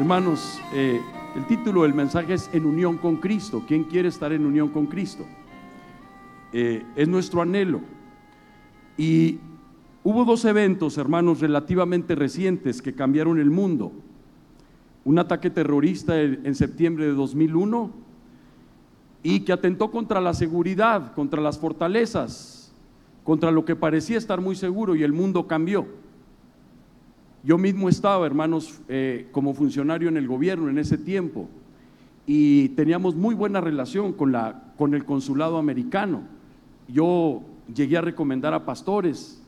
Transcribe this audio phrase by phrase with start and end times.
[0.00, 0.98] Hermanos, eh,
[1.36, 3.64] el título del mensaje es En unión con Cristo.
[3.68, 5.26] ¿Quién quiere estar en unión con Cristo?
[6.54, 7.82] Eh, es nuestro anhelo.
[8.96, 9.40] Y
[10.02, 13.92] hubo dos eventos, hermanos, relativamente recientes que cambiaron el mundo.
[15.04, 17.90] Un ataque terrorista en septiembre de 2001
[19.22, 22.72] y que atentó contra la seguridad, contra las fortalezas,
[23.22, 25.86] contra lo que parecía estar muy seguro y el mundo cambió.
[27.42, 31.48] Yo mismo estaba, hermanos, eh, como funcionario en el gobierno en ese tiempo
[32.26, 36.22] y teníamos muy buena relación con, la, con el consulado americano.
[36.86, 37.40] Yo
[37.74, 39.42] llegué a recomendar a pastores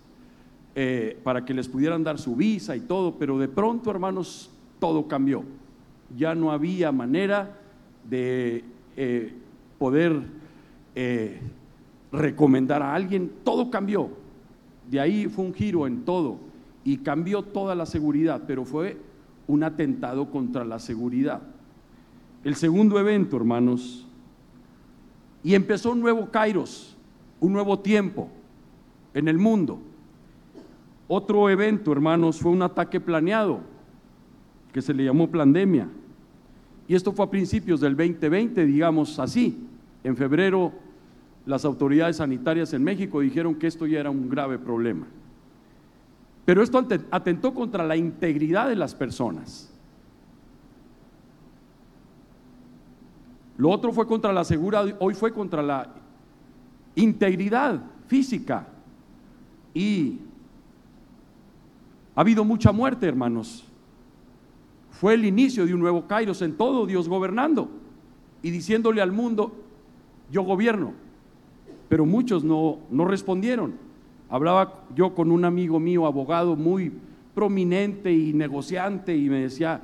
[0.75, 5.07] eh, para que les pudieran dar su visa y todo, pero de pronto, hermanos, todo
[5.07, 5.45] cambió.
[6.17, 7.59] Ya no había manera
[8.09, 8.65] de
[8.97, 9.35] eh,
[9.79, 10.41] poder
[12.11, 14.09] recomendar a alguien, todo cambió.
[14.91, 16.52] De ahí fue un giro en todo
[16.85, 18.99] y cambió toda la seguridad, pero fue
[19.47, 21.43] un atentado contra la seguridad.
[22.45, 24.07] El segundo evento, hermanos,
[25.45, 26.97] y empezó un nuevo Kairos,
[27.41, 28.29] un nuevo tiempo
[29.15, 29.81] en el mundo.
[31.09, 33.61] Otro evento, hermanos, fue un ataque planeado,
[34.73, 35.89] que se le llamó pandemia.
[36.89, 39.67] Y esto fue a principios del 2020, digamos así.
[40.03, 40.73] En febrero,
[41.47, 45.07] las autoridades sanitarias en México dijeron que esto ya era un grave problema.
[46.45, 49.73] Pero esto atentó contra la integridad de las personas.
[53.57, 55.89] Lo otro fue contra la seguridad, hoy fue contra la
[56.95, 58.67] integridad física.
[59.73, 60.19] Y
[62.15, 63.65] ha habido mucha muerte, hermanos.
[64.91, 67.71] Fue el inicio de un nuevo Kairos en todo, Dios gobernando
[68.43, 69.53] y diciéndole al mundo,
[70.31, 70.95] yo gobierno.
[71.89, 73.75] Pero muchos no, no respondieron.
[74.33, 76.91] Hablaba yo con un amigo mío, abogado muy
[77.35, 79.83] prominente y negociante, y me decía,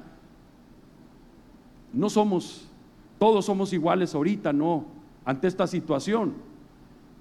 [1.93, 2.67] no somos,
[3.19, 4.87] todos somos iguales ahorita, no,
[5.27, 6.33] ante esta situación.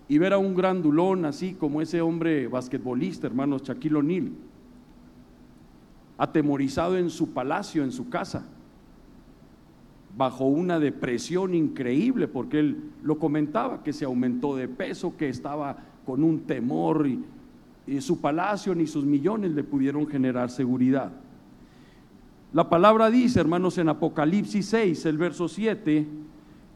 [0.08, 4.32] Y ver a un grandulón así como ese hombre basquetbolista, hermanos, Shaquille O'Neal,
[6.18, 8.46] atemorizado en su palacio, en su casa,
[10.16, 15.87] bajo una depresión increíble, porque él lo comentaba, que se aumentó de peso, que estaba
[16.08, 17.22] con un temor y,
[18.00, 21.12] su palacio ni sus millones le pudieron generar seguridad.
[22.54, 26.06] La palabra dice, hermanos, en Apocalipsis 6, el verso 7,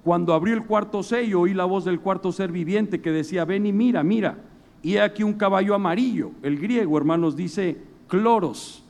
[0.04, 3.66] cuando abrió el cuarto sello, oí la voz del cuarto ser viviente que decía, ven
[3.66, 4.38] y mira, mira,
[4.84, 6.32] y he aquí un caballo amarillo.
[6.44, 7.78] El griego, hermanos, dice
[8.08, 8.84] cloros,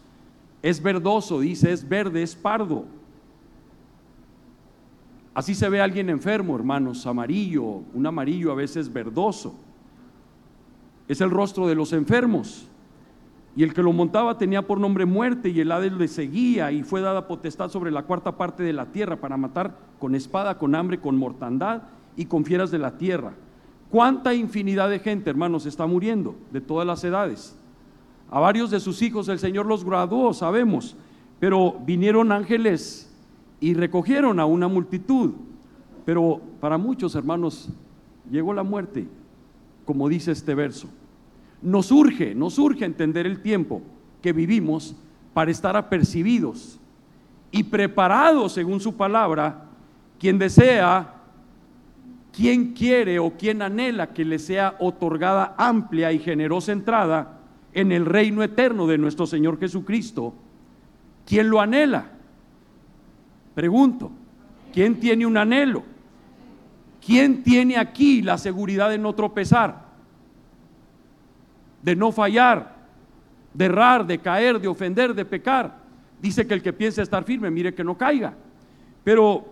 [0.63, 2.85] es verdoso, dice, es verde, es pardo.
[5.35, 9.56] Así se ve a alguien enfermo, hermanos, amarillo, un amarillo a veces verdoso
[11.11, 12.69] es el rostro de los enfermos.
[13.53, 16.83] Y el que lo montaba tenía por nombre muerte y el Hades le seguía y
[16.83, 20.73] fue dada potestad sobre la cuarta parte de la tierra para matar con espada, con
[20.73, 21.81] hambre, con mortandad
[22.16, 23.33] y con fieras de la tierra.
[23.89, 27.57] ¿Cuánta infinidad de gente, hermanos, está muriendo de todas las edades?
[28.29, 30.95] A varios de sus hijos el Señor los graduó, sabemos,
[31.41, 33.13] pero vinieron ángeles
[33.59, 35.33] y recogieron a una multitud.
[36.05, 37.67] Pero para muchos, hermanos,
[38.31, 39.09] llegó la muerte,
[39.83, 40.88] como dice este verso.
[41.61, 43.81] Nos urge, nos urge entender el tiempo
[44.22, 44.95] que vivimos
[45.33, 46.79] para estar apercibidos
[47.51, 49.66] y preparados según su palabra,
[50.19, 51.16] quien desea,
[52.31, 57.39] quien quiere o quien anhela que le sea otorgada amplia y generosa entrada
[57.73, 60.33] en el reino eterno de nuestro Señor Jesucristo.
[61.25, 62.11] ¿Quién lo anhela?
[63.53, 64.11] Pregunto,
[64.73, 65.84] ¿quién tiene un anhelo?
[67.05, 69.91] ¿Quién tiene aquí la seguridad de no tropezar?
[71.81, 72.75] De no fallar,
[73.53, 75.81] de errar, de caer, de ofender, de pecar.
[76.22, 78.35] Dice que el que piensa estar firme, mire que no caiga.
[79.03, 79.45] Pero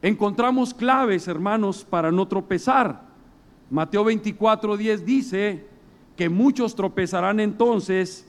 [0.00, 3.02] encontramos claves, hermanos, para no tropezar.
[3.70, 5.66] Mateo 24, 10 dice
[6.16, 8.26] que muchos tropezarán entonces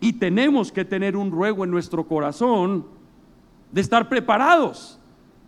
[0.00, 2.86] y tenemos que tener un ruego en nuestro corazón
[3.72, 5.00] de estar preparados.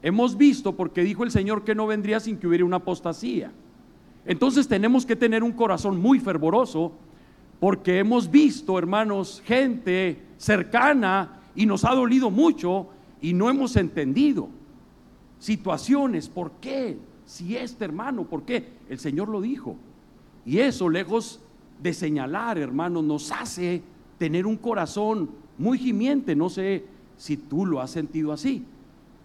[0.03, 3.53] Hemos visto, porque dijo el Señor que no vendría sin que hubiera una apostasía.
[4.27, 6.93] Entonces tenemos que tener un corazón muy fervoroso
[7.61, 12.89] porque hemos visto, hermanos, gente cercana y nos ha dolido mucho
[13.21, 14.49] y no hemos entendido
[15.39, 16.29] situaciones.
[16.29, 16.99] ¿Por qué?
[17.25, 18.69] Si este hermano, ¿por qué?
[18.89, 19.77] El Señor lo dijo.
[20.45, 21.41] Y eso, lejos
[21.83, 23.83] de señalar, hermanos, nos hace
[24.19, 26.37] tener un corazón muy gimiente.
[26.37, 26.85] No sé
[27.17, 28.65] si tú lo has sentido así.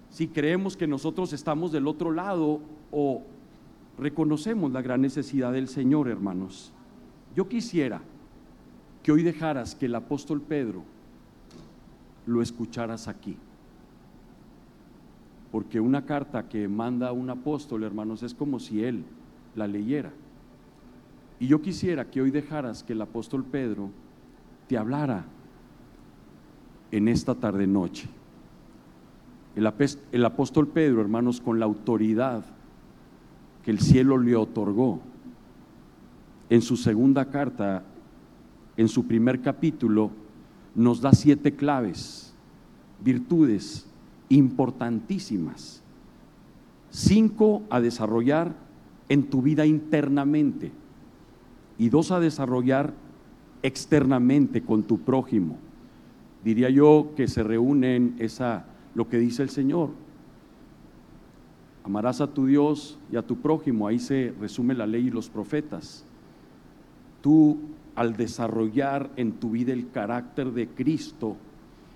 [0.09, 2.59] Si creemos que nosotros estamos del otro lado
[2.91, 3.23] o
[3.97, 6.71] reconocemos la gran necesidad del Señor, hermanos.
[7.35, 8.01] Yo quisiera
[9.03, 10.83] que hoy dejaras que el apóstol Pedro
[12.25, 13.37] lo escucharas aquí.
[15.51, 19.03] Porque una carta que manda un apóstol, hermanos, es como si él
[19.55, 20.11] la leyera.
[21.39, 23.89] Y yo quisiera que hoy dejaras que el apóstol Pedro
[24.67, 25.25] te hablara
[26.91, 28.07] en esta tarde noche.
[29.55, 32.45] El, apóstol Pedro, hermanos, con la autoridad
[33.63, 34.99] que el cielo le otorgó,
[36.49, 37.83] en su segunda carta,
[38.75, 40.11] en su primer capítulo,
[40.75, 42.33] nos da siete claves,
[43.03, 43.87] virtudes
[44.29, 45.81] importantísimas.
[46.89, 48.53] Cinco a desarrollar
[49.07, 50.71] en tu vida internamente
[51.77, 52.93] y dos a desarrollar
[53.63, 55.57] externamente con tu prójimo.
[56.43, 58.65] Diría yo que se reúnen esa
[58.95, 59.91] lo que dice el Señor.
[61.83, 65.29] Amarás a tu Dios y a tu prójimo, ahí se resume la ley y los
[65.29, 66.05] profetas.
[67.21, 67.59] Tú
[67.95, 71.37] al desarrollar en tu vida el carácter de Cristo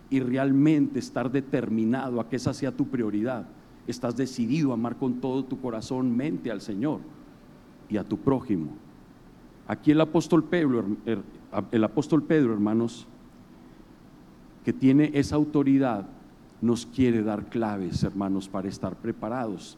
[0.09, 3.47] y realmente estar determinado a que esa sea tu prioridad,
[3.87, 6.99] estás decidido a amar con todo tu corazón, mente al Señor
[7.89, 8.71] y a tu prójimo.
[9.67, 10.85] Aquí el apóstol Pedro,
[11.71, 13.07] el apóstol Pedro, hermanos,
[14.63, 16.07] que tiene esa autoridad,
[16.65, 19.77] nos quiere dar claves, hermanos, para estar preparados.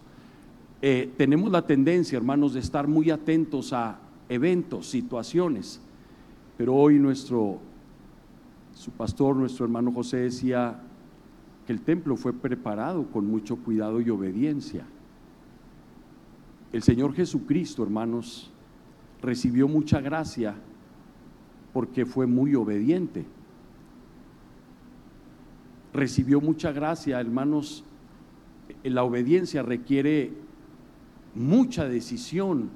[0.81, 3.99] Eh, tenemos la tendencia, hermanos, de estar muy atentos a
[4.29, 5.81] eventos, situaciones,
[6.57, 7.59] pero hoy nuestro,
[8.73, 10.79] su pastor, nuestro hermano José decía
[11.65, 14.85] que el templo fue preparado con mucho cuidado y obediencia.
[16.71, 18.51] El Señor Jesucristo, hermanos,
[19.21, 20.55] recibió mucha gracia
[21.73, 23.25] porque fue muy obediente
[25.93, 27.83] recibió mucha gracia, hermanos.
[28.83, 30.31] La obediencia requiere
[31.35, 32.69] mucha decisión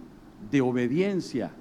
[0.49, 1.51] de obediencia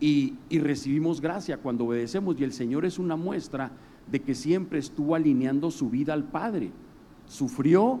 [0.00, 3.72] y, recibimos gracia cuando obedecemos y el Señor es una muestra
[4.10, 6.70] de que siempre estuvo alineando su vida al Padre.
[7.26, 8.00] Sufrió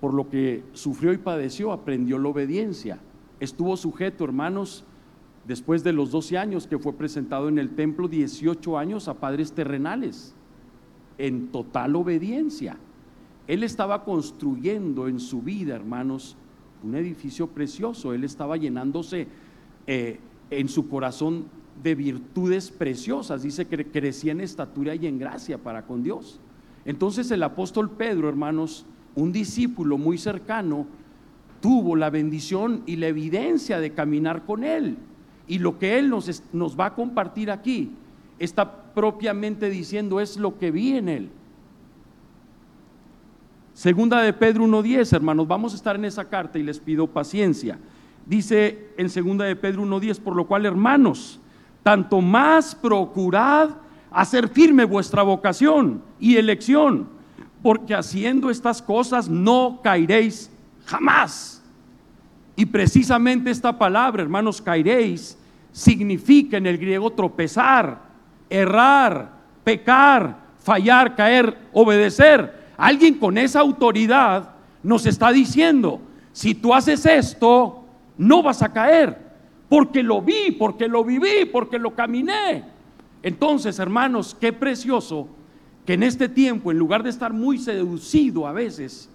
[0.00, 3.00] por lo que sufrió y padeció, aprendió la obediencia.
[3.40, 4.84] Estuvo sujeto, hermanos,
[5.46, 9.52] después de los 12 años que fue presentado en el templo, 18 años a padres
[9.52, 10.34] terrenales
[11.18, 12.78] en total obediencia.
[13.46, 16.36] Él estaba construyendo en su vida, hermanos,
[16.82, 18.14] un edificio precioso.
[18.14, 19.26] Él estaba llenándose
[19.86, 20.20] eh,
[20.50, 21.46] en su corazón
[21.82, 23.42] de virtudes preciosas.
[23.42, 26.40] Dice que crecía en estatura y en gracia para con Dios.
[26.84, 30.86] Entonces el apóstol Pedro, hermanos, un discípulo muy cercano,
[31.60, 34.96] tuvo la bendición y la evidencia de caminar con él.
[35.46, 37.92] Y lo que él nos, nos va a compartir aquí
[38.38, 41.30] está propiamente diciendo es lo que vi en él.
[43.72, 47.78] Segunda de Pedro 1.10, hermanos, vamos a estar en esa carta y les pido paciencia.
[48.26, 51.38] Dice en segunda de Pedro 1.10, por lo cual, hermanos,
[51.84, 53.70] tanto más procurad
[54.10, 57.08] hacer firme vuestra vocación y elección,
[57.62, 60.50] porque haciendo estas cosas no caeréis
[60.86, 61.62] jamás.
[62.56, 65.38] Y precisamente esta palabra, hermanos, caeréis,
[65.70, 68.07] significa en el griego tropezar,
[68.50, 69.32] errar,
[69.64, 72.68] pecar, fallar, caer, obedecer.
[72.76, 74.50] Alguien con esa autoridad
[74.82, 76.00] nos está diciendo,
[76.32, 77.84] si tú haces esto,
[78.16, 79.18] no vas a caer,
[79.68, 82.64] porque lo vi, porque lo viví, porque lo caminé.
[83.22, 85.28] Entonces, hermanos, qué precioso
[85.84, 89.10] que en este tiempo, en lugar de estar muy seducido a veces,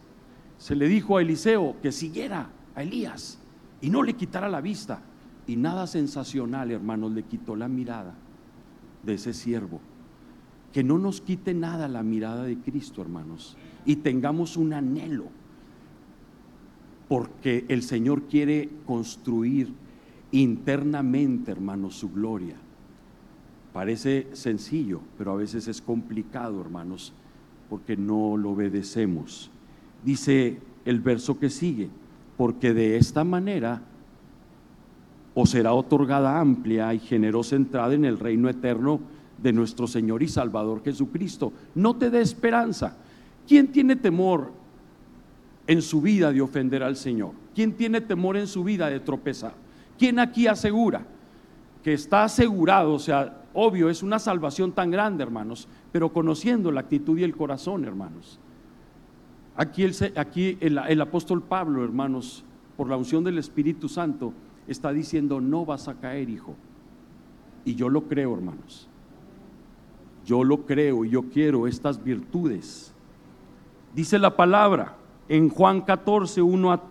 [0.57, 3.39] se le dijo a Eliseo que siguiera a Elías
[3.81, 5.01] y no le quitara la vista.
[5.45, 8.13] Y nada sensacional, hermanos, le quitó la mirada
[9.03, 9.79] de ese siervo.
[10.71, 15.25] Que no nos quite nada la mirada de Cristo, hermanos, y tengamos un anhelo,
[17.07, 19.73] porque el Señor quiere construir
[20.31, 22.55] internamente, hermanos, su gloria.
[23.71, 27.13] Parece sencillo, pero a veces es complicado, hermanos,
[27.69, 29.51] porque no lo obedecemos.
[30.03, 31.89] Dice el verso que sigue,
[32.37, 33.81] porque de esta manera
[35.35, 38.99] o será otorgada amplia y generosa entrada en el reino eterno
[39.41, 41.51] de nuestro Señor y Salvador Jesucristo.
[41.75, 42.97] No te dé esperanza.
[43.47, 44.51] ¿Quién tiene temor
[45.67, 47.31] en su vida de ofender al Señor?
[47.55, 49.53] ¿Quién tiene temor en su vida de tropezar?
[49.97, 51.05] ¿Quién aquí asegura
[51.83, 52.93] que está asegurado?
[52.93, 57.35] O sea, obvio, es una salvación tan grande, hermanos, pero conociendo la actitud y el
[57.35, 58.39] corazón, hermanos.
[59.55, 62.43] Aquí el, el apóstol Pablo, hermanos,
[62.77, 64.33] por la unción del Espíritu Santo,
[64.67, 66.55] está diciendo, no vas a caer, hijo.
[67.65, 68.87] Y yo lo creo, hermanos.
[70.25, 72.93] Yo lo creo y yo quiero estas virtudes.
[73.93, 74.95] Dice la palabra
[75.27, 76.81] en Juan 14, 1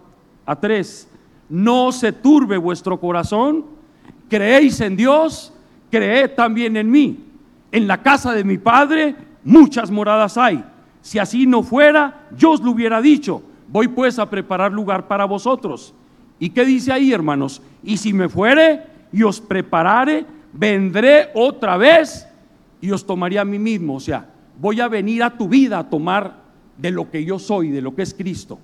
[0.46, 1.08] a, 3,
[1.48, 3.64] no se turbe vuestro corazón,
[4.28, 5.52] creéis en Dios,
[5.90, 7.24] creed también en mí.
[7.70, 10.64] En la casa de mi Padre muchas moradas hay.
[11.00, 13.42] Si así no fuera, yo os lo hubiera dicho.
[13.68, 15.94] Voy pues a preparar lugar para vosotros.
[16.42, 17.62] ¿Y qué dice ahí, hermanos?
[17.84, 18.82] Y si me fuere
[19.12, 22.26] y os preparare, vendré otra vez
[22.80, 23.94] y os tomaré a mí mismo.
[23.94, 24.28] O sea,
[24.60, 26.42] voy a venir a tu vida a tomar
[26.76, 28.58] de lo que yo soy, de lo que es Cristo.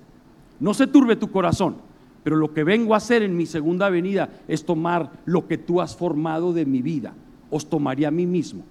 [0.59, 1.77] No se turbe tu corazón,
[2.21, 5.79] pero lo que vengo a hacer en mi segunda venida es tomar lo que tú
[5.79, 7.13] has formado de mi vida.
[7.49, 8.65] Os tomaré a mí mismo.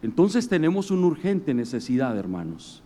[0.00, 2.84] Entonces tenemos una urgente necesidad, hermanos,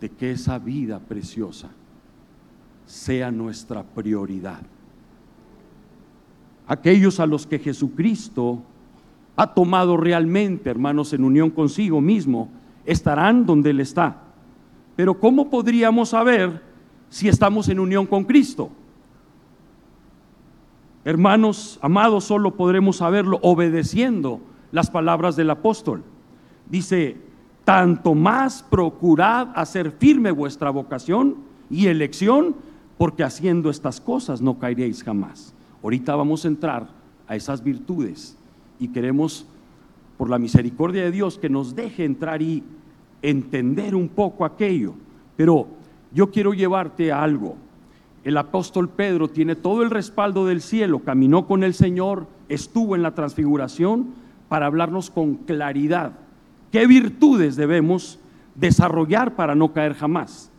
[0.00, 1.70] de que esa vida preciosa
[2.86, 4.60] sea nuestra prioridad.
[6.66, 8.62] Aquellos a los que Jesucristo
[9.36, 12.48] ha tomado realmente, hermanos, en unión consigo mismo,
[12.84, 14.16] estarán donde Él está.
[14.96, 16.62] Pero ¿cómo podríamos saber
[17.08, 18.70] si estamos en unión con Cristo?
[21.04, 26.04] Hermanos, amados, solo podremos saberlo obedeciendo las palabras del apóstol.
[26.70, 27.16] Dice,
[27.64, 31.36] tanto más procurad hacer firme vuestra vocación
[31.70, 32.54] y elección,
[32.98, 35.54] porque haciendo estas cosas no caeréis jamás.
[35.82, 36.88] Ahorita vamos a entrar
[37.26, 38.36] a esas virtudes
[38.78, 39.46] y queremos,
[40.16, 42.62] por la misericordia de Dios, que nos deje entrar y
[43.22, 44.94] entender un poco aquello.
[45.36, 45.66] Pero
[46.12, 47.56] yo quiero llevarte a algo.
[48.22, 53.02] El apóstol Pedro tiene todo el respaldo del cielo, caminó con el Señor, estuvo en
[53.02, 54.14] la transfiguración,
[54.48, 56.12] para hablarnos con claridad
[56.72, 58.18] qué virtudes debemos
[58.54, 60.51] desarrollar para no caer jamás.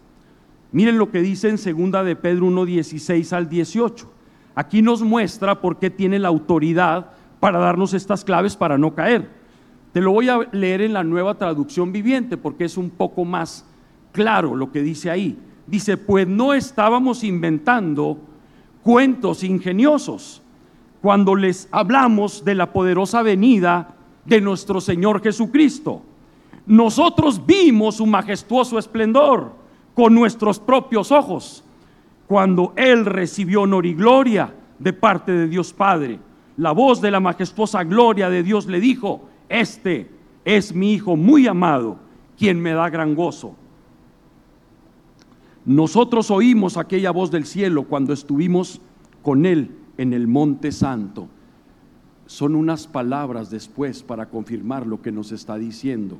[0.74, 4.12] Miren lo que dice en segunda de Pedro 1, 16 al 18.
[4.56, 9.30] Aquí nos muestra por qué tiene la autoridad para darnos estas claves para no caer.
[9.92, 13.68] Te lo voy a leer en la nueva traducción viviente porque es un poco más
[14.12, 15.38] claro lo que dice ahí.
[15.68, 18.18] Dice, pues no estábamos inventando
[18.82, 20.42] cuentos ingeniosos
[21.04, 26.02] cuando les hablamos de la poderosa venida de nuestro Señor Jesucristo.
[26.66, 29.63] Nosotros vimos su majestuoso esplendor
[29.94, 31.64] con nuestros propios ojos
[32.28, 36.20] cuando Él recibió honor y gloria de parte de Dios Padre.
[36.58, 40.10] La voz de la majestuosa gloria de Dios le dijo, este
[40.46, 41.98] es mi Hijo muy amado,
[42.38, 43.56] quien me da gran gozo.
[45.66, 48.82] Nosotros oímos aquella voz del cielo cuando estuvimos
[49.22, 51.28] con Él en el monte santo.
[52.26, 56.18] Son unas palabras después para confirmar lo que nos está diciendo.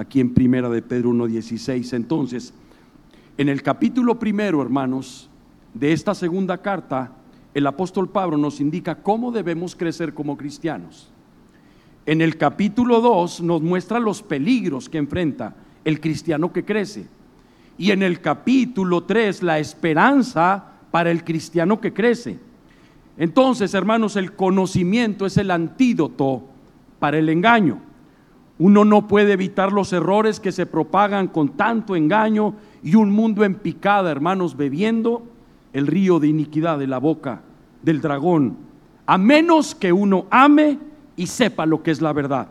[0.00, 1.94] Aquí en Primera de Pedro 1.16.
[1.94, 2.54] Entonces,
[3.36, 5.28] en el capítulo primero, hermanos,
[5.74, 7.12] de esta segunda carta,
[7.52, 11.10] el apóstol Pablo nos indica cómo debemos crecer como cristianos.
[12.06, 15.54] En el capítulo 2 nos muestra los peligros que enfrenta
[15.84, 17.06] el cristiano que crece.
[17.76, 22.38] Y en el capítulo 3 la esperanza para el cristiano que crece.
[23.18, 26.44] Entonces, hermanos, el conocimiento es el antídoto
[26.98, 27.89] para el engaño.
[28.60, 32.52] Uno no puede evitar los errores que se propagan con tanto engaño
[32.82, 35.22] y un mundo en picada, hermanos, bebiendo
[35.72, 37.40] el río de iniquidad de la boca
[37.82, 38.58] del dragón,
[39.06, 40.78] a menos que uno ame
[41.16, 42.48] y sepa lo que es la verdad.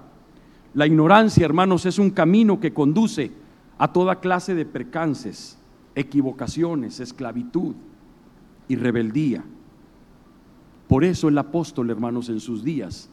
[0.74, 3.32] La ignorancia, hermanos, es un camino que conduce
[3.78, 5.60] a toda clase de percances,
[5.94, 7.76] equivocaciones, esclavitud,
[8.68, 9.44] y rebeldía.
[10.88, 13.12] Por eso el apóstol, hermanos, en sus días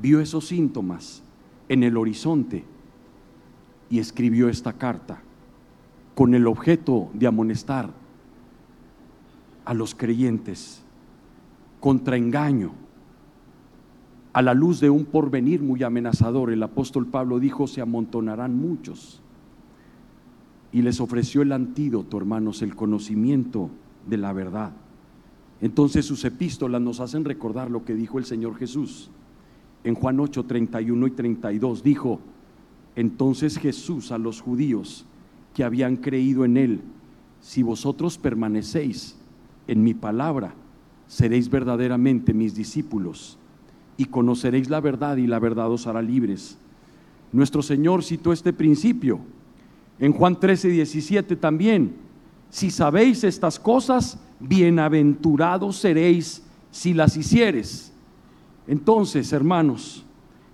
[0.00, 1.22] vio esos síntomas
[1.68, 2.64] en el horizonte
[3.90, 5.22] y escribió esta carta
[6.14, 7.90] con el objeto de amonestar
[9.64, 10.82] a los creyentes
[11.80, 12.72] contra engaño.
[14.32, 19.20] A la luz de un porvenir muy amenazador, el apóstol Pablo dijo, se amontonarán muchos.
[20.72, 23.68] Y les ofreció el antídoto, hermanos, el conocimiento
[24.06, 24.72] de la verdad.
[25.60, 29.10] Entonces sus epístolas nos hacen recordar lo que dijo el Señor Jesús.
[29.84, 32.20] En Juan 8, 31 y 32 dijo,
[32.94, 35.06] entonces Jesús a los judíos
[35.54, 36.80] que habían creído en él,
[37.40, 39.16] si vosotros permanecéis
[39.66, 40.54] en mi palabra,
[41.06, 43.38] seréis verdaderamente mis discípulos
[43.96, 46.58] y conoceréis la verdad y la verdad os hará libres.
[47.32, 49.20] Nuestro Señor citó este principio
[49.98, 51.94] en Juan 13, 17 también.
[52.50, 57.91] Si sabéis estas cosas, bienaventurados seréis si las hicieres.
[58.66, 60.04] Entonces, hermanos,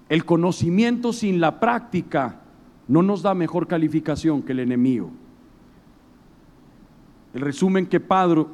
[0.09, 2.41] el conocimiento sin la práctica
[2.87, 5.11] no nos da mejor calificación que el enemigo.
[7.35, 8.00] El resumen que,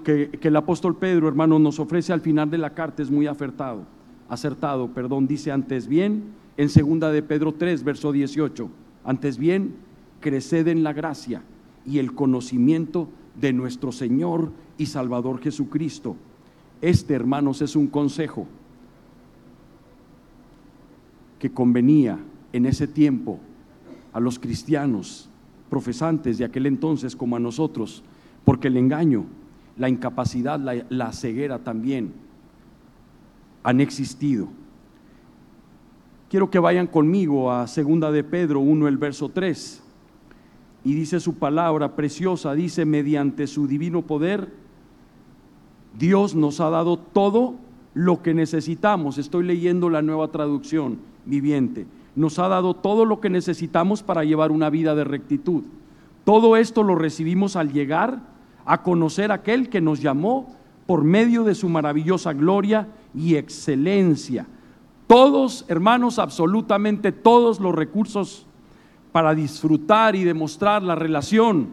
[0.05, 3.29] que, que el apóstol Pedro, hermano, nos ofrece al final de la carta es muy
[3.29, 3.85] acertado,
[4.29, 6.25] acertado, perdón, dice antes bien,
[6.57, 8.69] en segunda de Pedro 3, verso 18,
[9.05, 9.77] antes bien,
[10.21, 11.43] creced en la gracia
[11.87, 13.09] y el conocimiento
[13.41, 16.17] de nuestro Señor y Salvador Jesucristo.
[16.81, 18.49] Este, hermanos, es un consejo
[21.45, 22.19] que convenía
[22.55, 23.39] en ese tiempo
[24.15, 25.29] a los cristianos
[25.69, 28.03] profesantes de aquel entonces como a nosotros,
[28.47, 29.27] porque el engaño,
[29.77, 30.59] la incapacidad,
[30.89, 32.15] la, ceguera también
[33.63, 34.49] han existido.
[36.31, 39.83] Quiero que vayan conmigo a segunda de Pedro 1 el verso 3.
[40.83, 44.51] Y dice su palabra preciosa, dice mediante su divino poder
[45.99, 47.57] Dios nos ha dado todo
[47.93, 49.19] lo que necesitamos.
[49.19, 51.87] Estoy leyendo la nueva traducción viviente.
[52.17, 55.65] Nos ha dado todo lo que necesitamos para llevar una vida de rectitud.
[56.25, 58.21] Todo esto lo recibimos al llegar
[58.65, 60.55] a conocer a aquel que nos llamó
[60.87, 64.47] por medio de su maravillosa gloria y excelencia.
[65.07, 68.47] Todos, hermanos, absolutamente todos los recursos
[69.13, 71.69] para disfrutar y demostrar la relación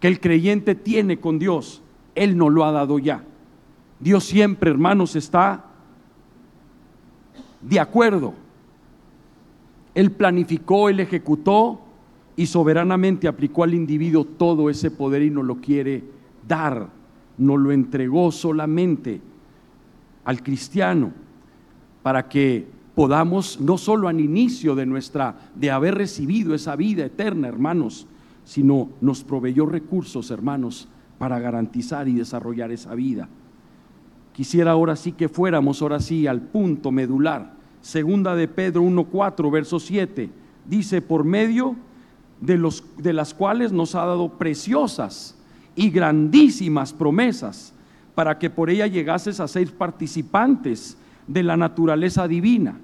[0.00, 1.82] que el creyente tiene con Dios,
[2.14, 3.24] Él nos lo ha dado ya.
[4.00, 5.64] Dios siempre, hermanos, está
[7.60, 8.34] de acuerdo.
[9.94, 11.80] Él planificó, Él ejecutó
[12.36, 16.04] y soberanamente aplicó al individuo todo ese poder y no lo quiere
[16.46, 16.88] dar.
[17.36, 19.20] No lo entregó solamente
[20.24, 21.12] al cristiano
[22.02, 27.48] para que podamos no solo al inicio de nuestra de haber recibido esa vida eterna,
[27.48, 28.06] hermanos,
[28.44, 33.28] sino nos proveyó recursos, hermanos, para garantizar y desarrollar esa vida.
[34.32, 37.57] Quisiera ahora sí que fuéramos ahora sí al punto medular.
[37.80, 40.30] Segunda de Pedro 1:4, verso 7,
[40.66, 41.76] dice por medio
[42.40, 45.36] de los de las cuales nos ha dado preciosas
[45.74, 47.72] y grandísimas promesas
[48.14, 52.78] para que por ella llegases a ser participantes de la naturaleza divina,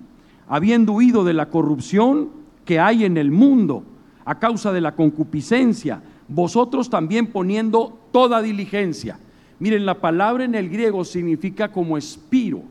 [0.48, 2.30] habiendo huido de la corrupción
[2.64, 3.84] que hay en el mundo
[4.24, 9.18] a causa de la concupiscencia, vosotros también poniendo toda diligencia
[9.58, 12.62] Miren, la palabra en el griego significa como espiro,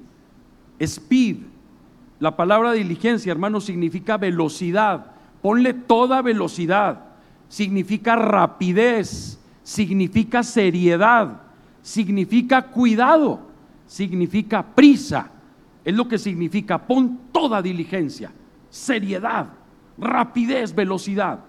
[0.80, 1.38] speed.
[2.24, 5.08] La palabra diligencia, hermano, significa velocidad.
[5.42, 7.04] Ponle toda velocidad.
[7.50, 11.42] Significa rapidez, significa seriedad,
[11.82, 13.42] significa cuidado,
[13.86, 15.32] significa prisa.
[15.84, 18.32] Es lo que significa pon toda diligencia,
[18.70, 19.48] seriedad,
[19.98, 21.42] rapidez, velocidad.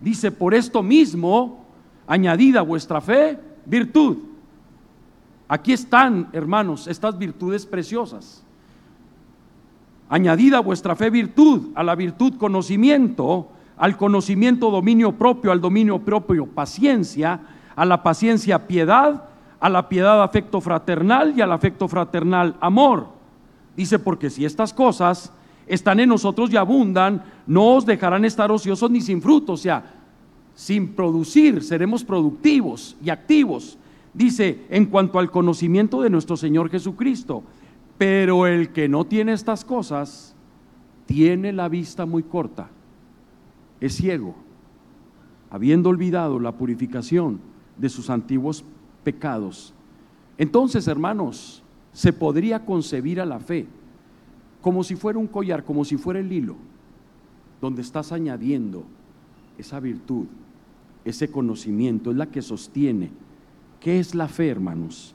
[0.00, 1.64] Dice, por esto mismo,
[2.08, 4.32] añadida vuestra fe, virtud
[5.52, 8.42] Aquí están, hermanos, estas virtudes preciosas.
[10.12, 13.48] Añadida vuestra fe virtud, a la virtud conocimiento,
[13.78, 17.40] al conocimiento dominio propio, al dominio propio paciencia,
[17.74, 19.24] a la paciencia piedad,
[19.58, 23.06] a la piedad afecto fraternal y al afecto fraternal amor.
[23.74, 25.32] Dice, porque si estas cosas
[25.66, 29.94] están en nosotros y abundan, no os dejarán estar ociosos ni sin fruto, o sea,
[30.54, 33.78] sin producir, seremos productivos y activos
[34.14, 37.42] dice, en cuanto al conocimiento de nuestro Señor Jesucristo.
[38.02, 40.34] Pero el que no tiene estas cosas,
[41.06, 42.68] tiene la vista muy corta,
[43.80, 44.34] es ciego,
[45.50, 47.38] habiendo olvidado la purificación
[47.78, 48.64] de sus antiguos
[49.04, 49.72] pecados.
[50.36, 51.62] Entonces, hermanos,
[51.92, 53.68] se podría concebir a la fe
[54.60, 56.56] como si fuera un collar, como si fuera el hilo,
[57.60, 58.82] donde estás añadiendo
[59.58, 60.26] esa virtud,
[61.04, 63.10] ese conocimiento, es la que sostiene
[63.78, 65.14] ¿Qué es la fe, hermanos?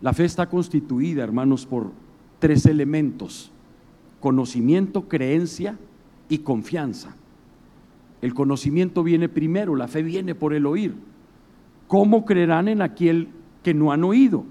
[0.00, 2.03] La fe está constituida, hermanos, por
[2.44, 3.50] tres elementos.
[4.20, 5.78] Conocimiento, creencia
[6.28, 7.16] y confianza.
[8.20, 10.94] El conocimiento viene primero, la fe viene por el oír.
[11.88, 13.28] ¿Cómo creerán en aquel
[13.62, 14.44] que no han oído?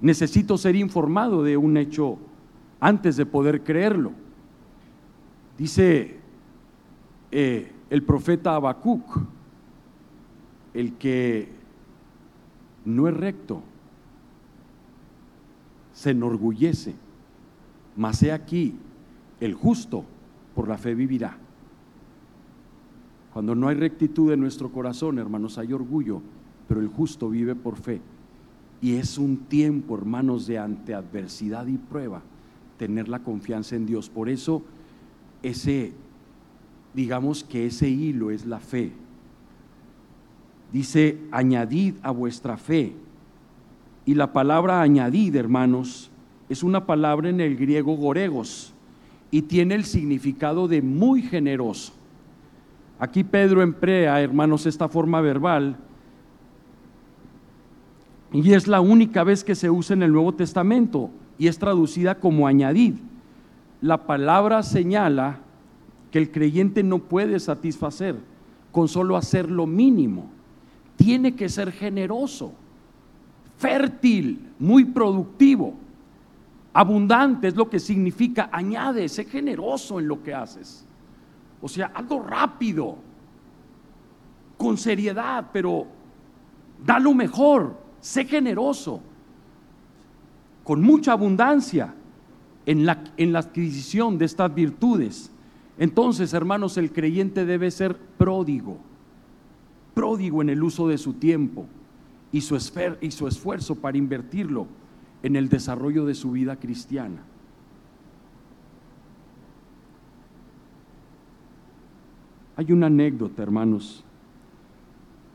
[0.00, 2.18] Necesito ser informado de un hecho
[2.78, 4.12] antes de poder creerlo.
[5.58, 6.18] Dice
[7.32, 9.22] eh, el profeta Habacuc,
[10.72, 11.48] el que
[12.84, 13.60] no es recto,
[15.96, 16.94] se enorgullece,
[17.96, 18.74] mas he aquí,
[19.40, 20.04] el justo
[20.54, 21.38] por la fe vivirá.
[23.32, 26.20] Cuando no hay rectitud en nuestro corazón, hermanos, hay orgullo,
[26.68, 28.00] pero el justo vive por fe.
[28.82, 32.22] Y es un tiempo, hermanos, de ante adversidad y prueba,
[32.78, 34.10] tener la confianza en Dios.
[34.10, 34.62] Por eso,
[35.42, 35.92] ese,
[36.94, 38.92] digamos que ese hilo es la fe
[40.72, 42.94] dice, añadid a vuestra fe.
[44.06, 46.10] Y la palabra añadid, hermanos,
[46.48, 48.72] es una palabra en el griego goregos
[49.30, 51.92] y tiene el significado de muy generoso.
[52.98, 55.76] Aquí Pedro emplea, hermanos, esta forma verbal
[58.32, 62.14] y es la única vez que se usa en el Nuevo Testamento y es traducida
[62.14, 62.94] como añadid.
[63.82, 65.40] La palabra señala
[66.10, 68.16] que el creyente no puede satisfacer
[68.72, 70.30] con solo hacer lo mínimo
[70.96, 72.52] tiene que ser generoso,
[73.58, 75.74] fértil, muy productivo,
[76.72, 80.86] abundante es lo que significa, añade, sé generoso en lo que haces.
[81.60, 82.96] O sea, algo rápido,
[84.58, 85.86] con seriedad, pero
[86.84, 89.00] da lo mejor, sé generoso,
[90.64, 91.94] con mucha abundancia
[92.66, 95.30] en la, en la adquisición de estas virtudes.
[95.78, 98.78] Entonces, hermanos, el creyente debe ser pródigo,
[99.94, 101.66] pródigo en el uso de su tiempo
[102.32, 102.56] y su,
[103.00, 104.66] y su esfuerzo para invertirlo
[105.22, 107.22] en el desarrollo de su vida cristiana.
[112.56, 114.02] Hay una anécdota, hermanos,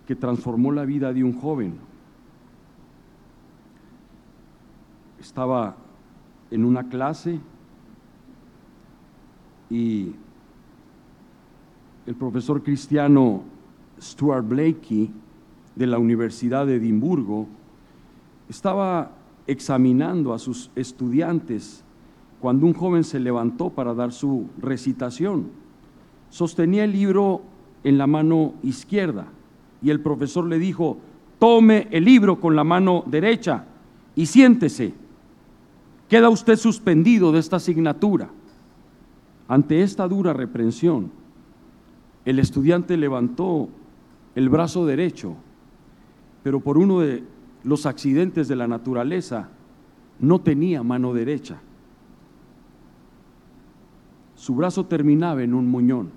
[0.08, 1.76] que transformó la vida de un joven.
[5.20, 5.76] Estaba
[6.50, 7.40] en una clase
[9.70, 10.16] y
[12.06, 13.44] el profesor cristiano
[14.02, 15.14] Stuart Blakey
[15.76, 17.48] de la Universidad de Edimburgo
[18.50, 19.12] estaba
[19.48, 21.84] examinando a sus estudiantes
[22.40, 25.50] cuando un joven se levantó para dar su recitación.
[26.30, 27.44] Sostenía el libro
[27.84, 29.28] en la mano izquierda
[29.82, 30.98] y el profesor le dijo,
[31.40, 33.66] tome el libro con la mano derecha
[34.16, 34.94] y siéntese.
[36.10, 38.30] Queda usted suspendido de esta asignatura.
[39.48, 41.12] Ante esta dura reprensión,
[42.26, 43.70] el estudiante levantó
[44.36, 45.36] el brazo derecho,
[46.44, 47.24] pero por uno de
[47.64, 49.50] los accidentes de la naturaleza
[50.20, 51.62] no tenía mano derecha.
[54.36, 56.10] Su brazo terminaba en un muñón.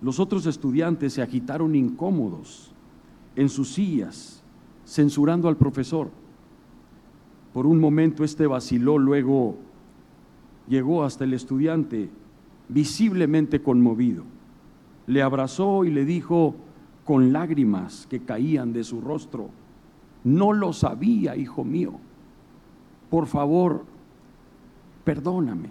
[0.00, 2.72] Los otros estudiantes se agitaron incómodos
[3.36, 4.42] en sus sillas,
[4.86, 6.10] censurando al profesor.
[7.52, 9.56] Por un momento este vaciló, luego
[10.68, 12.08] llegó hasta el estudiante
[12.68, 14.24] visiblemente conmovido.
[15.06, 16.54] Le abrazó y le dijo
[17.04, 19.48] con lágrimas que caían de su rostro,
[20.24, 21.94] no lo sabía, hijo mío.
[23.08, 23.84] Por favor,
[25.04, 25.68] perdóname.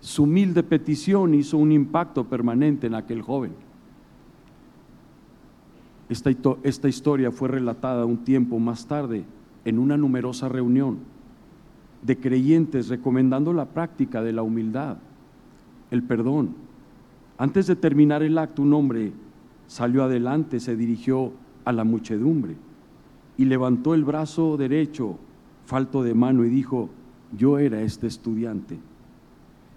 [0.00, 3.52] Su humilde petición hizo un impacto permanente en aquel joven.
[6.08, 6.30] Esta,
[6.62, 9.24] esta, historia fue relatada un tiempo más tarde
[9.64, 10.98] en una numerosa reunión
[12.02, 14.96] de creyentes recomendando la práctica de la humildad,
[15.90, 16.67] el perdón.
[17.38, 19.12] Antes de terminar el acto, un hombre
[19.68, 21.32] salió adelante, se dirigió
[21.64, 22.56] a la muchedumbre
[23.36, 25.16] y levantó el brazo derecho,
[25.64, 26.90] falto de mano, y dijo,
[27.36, 28.78] yo era este estudiante.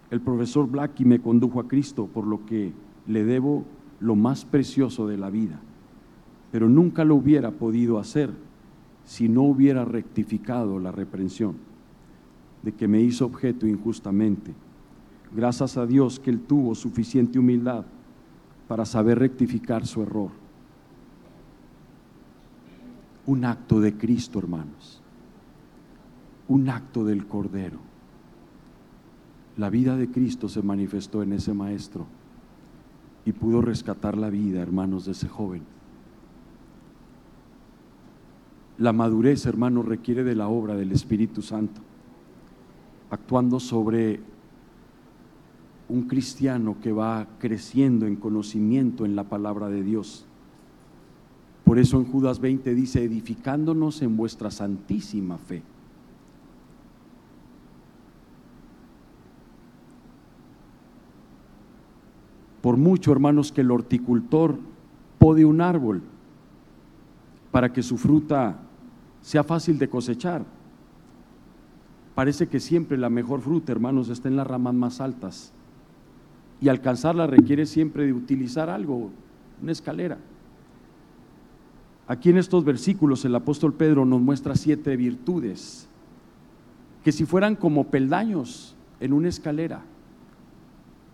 [0.09, 2.73] El profesor Blackie me condujo a Cristo, por lo que
[3.07, 3.63] le debo
[3.99, 5.59] lo más precioso de la vida,
[6.51, 8.31] pero nunca lo hubiera podido hacer
[9.05, 11.55] si no hubiera rectificado la reprensión
[12.63, 14.53] de que me hizo objeto injustamente.
[15.33, 17.85] Gracias a Dios que él tuvo suficiente humildad
[18.67, 20.29] para saber rectificar su error.
[23.25, 25.01] Un acto de Cristo, hermanos.
[26.47, 27.79] Un acto del Cordero.
[29.57, 32.07] La vida de Cristo se manifestó en ese maestro
[33.25, 35.63] y pudo rescatar la vida, hermanos, de ese joven.
[38.77, 41.81] La madurez, hermanos, requiere de la obra del Espíritu Santo,
[43.11, 44.30] actuando sobre
[45.91, 50.25] un cristiano que va creciendo en conocimiento en la palabra de Dios.
[51.65, 55.63] Por eso en Judas 20 dice, edificándonos en vuestra santísima fe.
[62.61, 64.57] Por mucho, hermanos, que el horticultor
[65.19, 66.03] pode un árbol
[67.51, 68.59] para que su fruta
[69.21, 70.45] sea fácil de cosechar.
[72.15, 75.53] Parece que siempre la mejor fruta, hermanos, está en las ramas más altas
[76.61, 79.09] y alcanzarla requiere siempre de utilizar algo,
[79.61, 80.19] una escalera.
[82.07, 85.87] Aquí en estos versículos el apóstol Pedro nos muestra siete virtudes
[87.03, 89.81] que si fueran como peldaños en una escalera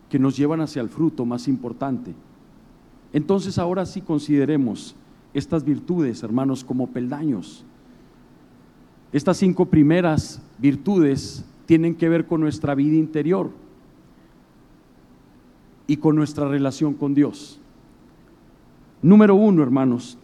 [0.09, 2.13] que nos llevan hacia el fruto más importante.
[3.13, 4.95] Entonces ahora sí consideremos
[5.33, 7.63] estas virtudes, hermanos, como peldaños.
[9.13, 13.51] Estas cinco primeras virtudes tienen que ver con nuestra vida interior
[15.87, 17.59] y con nuestra relación con Dios.
[19.01, 20.17] Número uno, hermanos,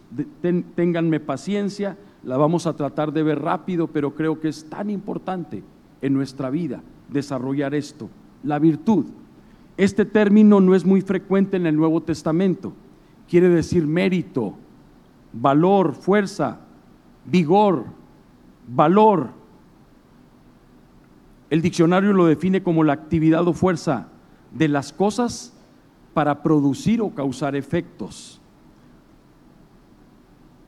[0.74, 5.62] ténganme paciencia, la vamos a tratar de ver rápido, pero creo que es tan importante
[6.02, 8.10] en nuestra vida desarrollar esto,
[8.42, 9.06] la virtud.
[9.76, 12.72] Este término no es muy frecuente en el Nuevo Testamento,
[13.28, 14.54] quiere decir mérito,
[15.32, 16.60] valor, fuerza,
[17.24, 17.84] vigor,
[18.68, 19.30] valor.
[21.48, 24.08] El diccionario lo define como la actividad o fuerza
[24.52, 25.53] de las cosas
[26.14, 28.40] para producir o causar efectos.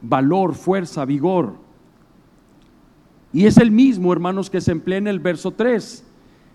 [0.02, 1.54] Valor, fuerza, vigor.
[3.32, 6.04] Y es el mismo, hermanos, que se emplea en el verso 3.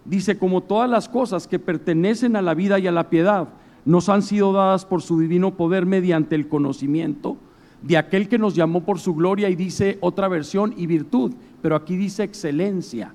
[0.05, 3.49] dice, como todas las cosas que pertenecen a la vida y a la piedad,
[3.85, 7.37] nos han sido dadas por su divino poder mediante el conocimiento
[7.81, 11.75] de aquel que nos llamó por su gloria y dice otra versión y virtud, pero
[11.75, 13.13] aquí dice excelencia,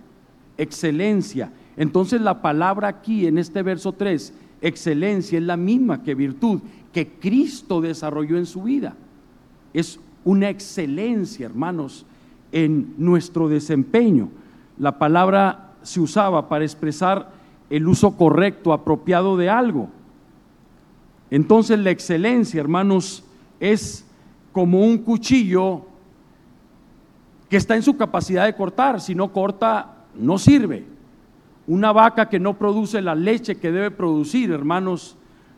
[0.59, 1.53] excelencia.
[1.77, 6.61] Entonces la palabra aquí en este verso 3, excelencia, es la misma que virtud
[6.93, 8.95] que Cristo desarrolló en su vida.
[9.75, 12.07] Es una excelencia, hermanos,
[12.53, 14.31] en nuestro desempeño.
[14.79, 17.31] La palabra se usaba para expresar
[17.69, 19.91] el uso correcto, apropiado de algo.
[21.31, 23.25] Entonces la excelencia, hermanos,
[23.61, 24.07] es
[24.53, 25.83] como un cuchillo
[27.49, 29.01] que está en su capacidad de cortar.
[29.01, 30.96] Si no corta, no sirve.
[31.67, 35.17] Una vaca que no produce la leche que debe producir, hermanos,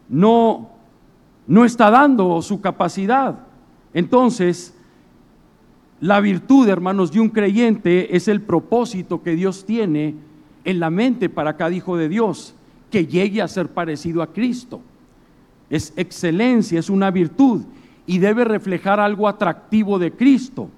[0.09, 0.71] no,
[1.47, 3.41] no está dando su capacidad.
[3.93, 4.75] Entonces,
[6.01, 10.15] la virtud, hermanos, de un creyente es el propósito que Dios tiene
[10.65, 12.55] en la mente para cada hijo de Dios,
[12.91, 14.81] que llegue a ser parecido a Cristo.
[15.69, 17.63] Es excelencia, es una virtud
[18.07, 20.71] y debe reflejar algo atractivo de Cristo.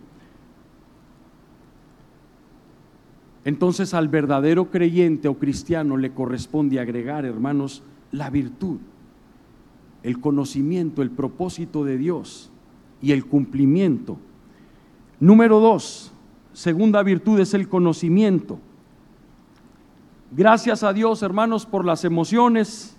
[3.44, 8.78] Entonces al verdadero creyente o cristiano le corresponde agregar, hermanos, la virtud,
[10.02, 12.50] el conocimiento, el propósito de Dios
[13.00, 14.18] y el cumplimiento
[15.20, 16.12] Número dos,
[16.54, 18.58] segunda virtud es el conocimiento.
[20.30, 22.96] Gracias a Dios, hermanos, por las emociones,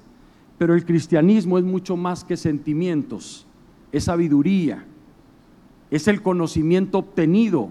[0.60, 3.48] pero el cristianismo es mucho más que sentimientos,
[3.92, 4.86] es sabiduría,
[5.90, 7.70] es el conocimiento obtenido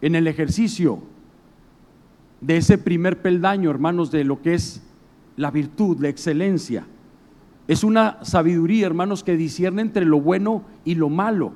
[0.00, 1.02] en el ejercicio
[2.40, 4.82] de ese primer peldaño, hermanos, de lo que es
[5.36, 6.86] la virtud, la excelencia.
[7.68, 11.52] Es una sabiduría, hermanos, que discierne entre lo bueno y lo malo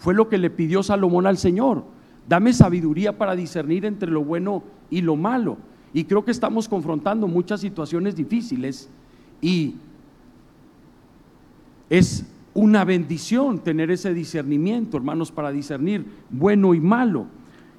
[0.00, 1.84] fue lo que le pidió Salomón al Señor.
[2.26, 5.58] Dame sabiduría para discernir entre lo bueno y lo malo.
[5.92, 8.88] Y creo que estamos confrontando muchas situaciones difíciles
[9.42, 9.74] y
[11.90, 17.26] es una bendición tener ese discernimiento, hermanos, para discernir bueno y malo.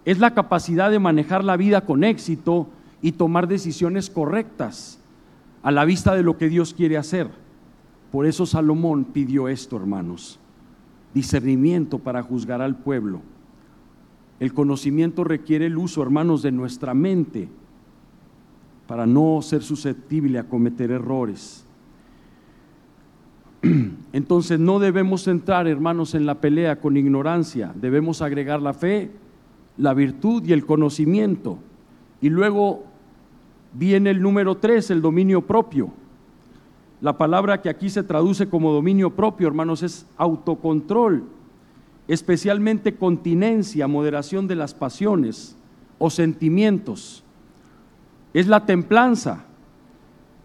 [0.05, 2.67] Es la capacidad de manejar la vida con éxito
[3.01, 4.99] y tomar decisiones correctas
[5.63, 7.29] a la vista de lo que Dios quiere hacer.
[8.11, 10.39] Por eso Salomón pidió esto, hermanos
[11.13, 13.21] discernimiento para juzgar al pueblo.
[14.39, 17.49] El conocimiento requiere el uso, hermanos, de nuestra mente
[18.87, 21.65] para no ser susceptible a cometer errores.
[24.13, 27.71] Entonces no debemos entrar, hermanos, en la pelea con ignorancia.
[27.75, 29.11] Debemos agregar la fe,
[29.77, 31.57] la virtud y el conocimiento.
[32.21, 32.83] Y luego
[33.73, 35.89] viene el número tres, el dominio propio.
[37.01, 41.23] La palabra que aquí se traduce como dominio propio, hermanos, es autocontrol,
[42.07, 45.57] especialmente continencia, moderación de las pasiones
[45.97, 47.23] o sentimientos.
[48.33, 49.45] Es la templanza,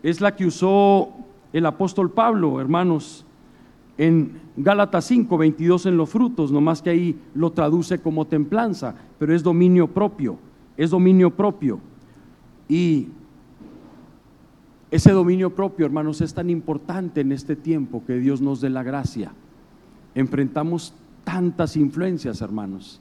[0.02, 1.10] es la que usó
[1.52, 3.25] el apóstol Pablo, hermanos,
[3.98, 9.34] en Gálatas 5, 22 en los frutos, nomás que ahí lo traduce como templanza, pero
[9.34, 10.38] es dominio propio,
[10.76, 11.80] es dominio propio.
[12.68, 13.08] Y
[14.90, 18.82] ese dominio propio, hermanos, es tan importante en este tiempo que Dios nos dé la
[18.82, 19.32] gracia.
[20.14, 23.00] Enfrentamos tantas influencias, hermanos.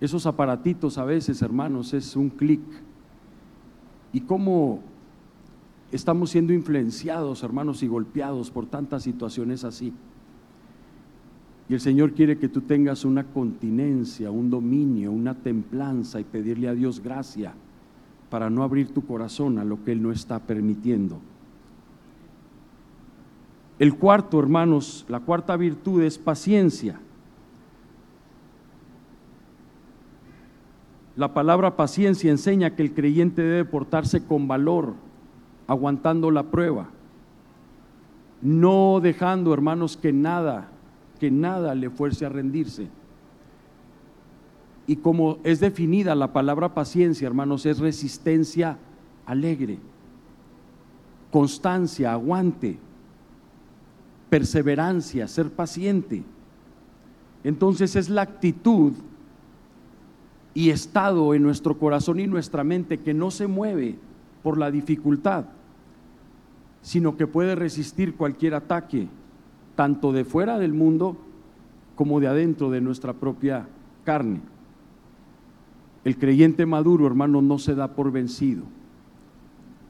[0.00, 2.60] Esos aparatitos a veces, hermanos, es un clic.
[4.12, 4.80] Y cómo
[5.92, 9.92] estamos siendo influenciados, hermanos, y golpeados por tantas situaciones así.
[11.68, 16.68] Y el Señor quiere que tú tengas una continencia, un dominio, una templanza y pedirle
[16.68, 17.54] a Dios gracia
[18.30, 21.20] para no abrir tu corazón a lo que Él no está permitiendo.
[23.78, 27.00] El cuarto, hermanos, la cuarta virtud es paciencia.
[31.14, 34.94] La palabra paciencia enseña que el creyente debe portarse con valor,
[35.66, 36.88] aguantando la prueba,
[38.40, 40.71] no dejando, hermanos, que nada,
[41.22, 42.88] que nada le fuerce a rendirse.
[44.88, 48.76] Y como es definida la palabra paciencia, hermanos, es resistencia
[49.24, 49.78] alegre,
[51.30, 52.76] constancia, aguante,
[54.30, 56.24] perseverancia, ser paciente.
[57.44, 58.94] Entonces es la actitud
[60.54, 63.96] y estado en nuestro corazón y nuestra mente que no se mueve
[64.42, 65.44] por la dificultad,
[66.80, 69.06] sino que puede resistir cualquier ataque,
[69.82, 71.16] tanto de fuera del mundo
[71.96, 73.66] como de adentro de nuestra propia
[74.04, 74.40] carne.
[76.04, 78.62] El creyente maduro, hermano, no se da por vencido.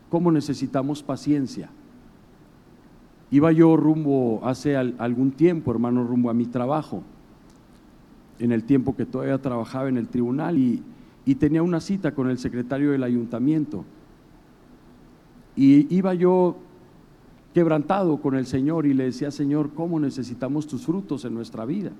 [0.08, 1.68] ¿Cómo necesitamos paciencia?
[3.30, 7.02] Iba yo rumbo hace algún tiempo, hermano, rumbo a mi trabajo,
[8.38, 10.82] en el tiempo que todavía trabajaba en el tribunal y,
[11.26, 13.84] y tenía una cita con el secretario del ayuntamiento.
[15.54, 16.56] Y iba yo
[17.54, 21.92] quebrantado con el Señor y le decía, Señor, ¿cómo necesitamos tus frutos en nuestra vida?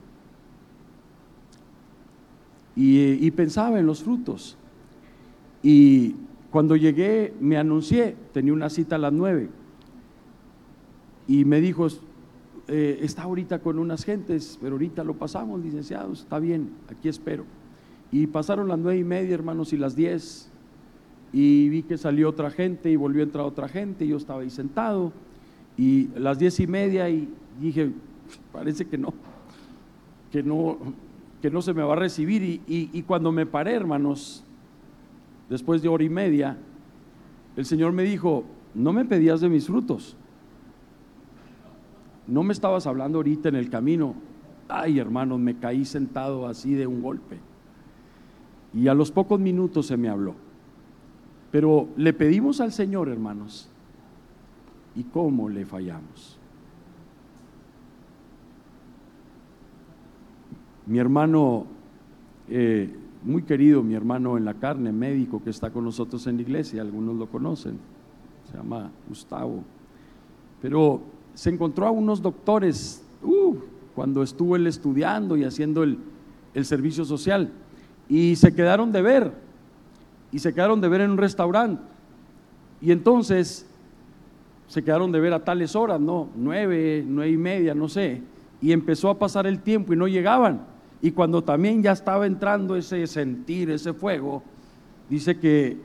[2.74, 4.56] Y, pensaba en los frutos.
[5.62, 6.16] Y
[6.50, 9.50] cuando llegué, me anuncié, tenía una cita a las nueve.
[11.28, 11.86] Y me dijo,
[12.68, 17.44] eh, está ahorita con unas gentes, pero ahorita lo pasamos, licenciados, está bien, aquí espero.
[18.10, 20.50] Y pasaron las nueve y media, hermanos, y las diez,
[21.32, 24.42] y vi que salió otra gente y volvió a entrar otra gente, y yo estaba
[24.42, 25.12] ahí sentado,
[25.76, 27.28] y las diez y media, y
[27.61, 27.92] dije,
[28.52, 29.12] parece que no,
[30.30, 30.78] que no,
[31.40, 32.42] que no se me va a recibir.
[32.42, 34.44] Y, y cuando me paré, hermanos,
[35.48, 36.56] después de hora y media,
[37.56, 40.16] el Señor me dijo, no me pedías de mis frutos
[42.26, 44.14] no me estabas hablando ahorita en el camino.
[44.68, 47.38] Ay, hermanos, me caí sentado así de un golpe.
[48.72, 50.35] Y a los pocos minutos se me habló.
[51.50, 53.68] Pero le pedimos al Señor, hermanos,
[54.94, 56.38] ¿y cómo le fallamos?
[60.87, 61.66] Mi hermano,
[62.48, 66.42] eh, muy querido, mi hermano en la carne, médico que está con nosotros en la
[66.42, 67.78] iglesia, algunos lo conocen,
[68.50, 69.62] se llama Gustavo.
[70.61, 71.00] Pero
[71.35, 73.55] se encontró a unos doctores uh,
[73.94, 75.98] cuando estuvo él estudiando y haciendo el,
[76.55, 77.50] el servicio social
[78.09, 79.33] y se quedaron de ver
[80.31, 81.83] y se quedaron de ver en un restaurante
[82.81, 83.66] y entonces
[84.72, 88.22] se quedaron de ver a tales horas, no, nueve, nueve y media, no sé,
[88.58, 90.62] y empezó a pasar el tiempo y no llegaban.
[91.02, 94.42] Y cuando también ya estaba entrando ese sentir, ese fuego,
[95.11, 95.76] dice que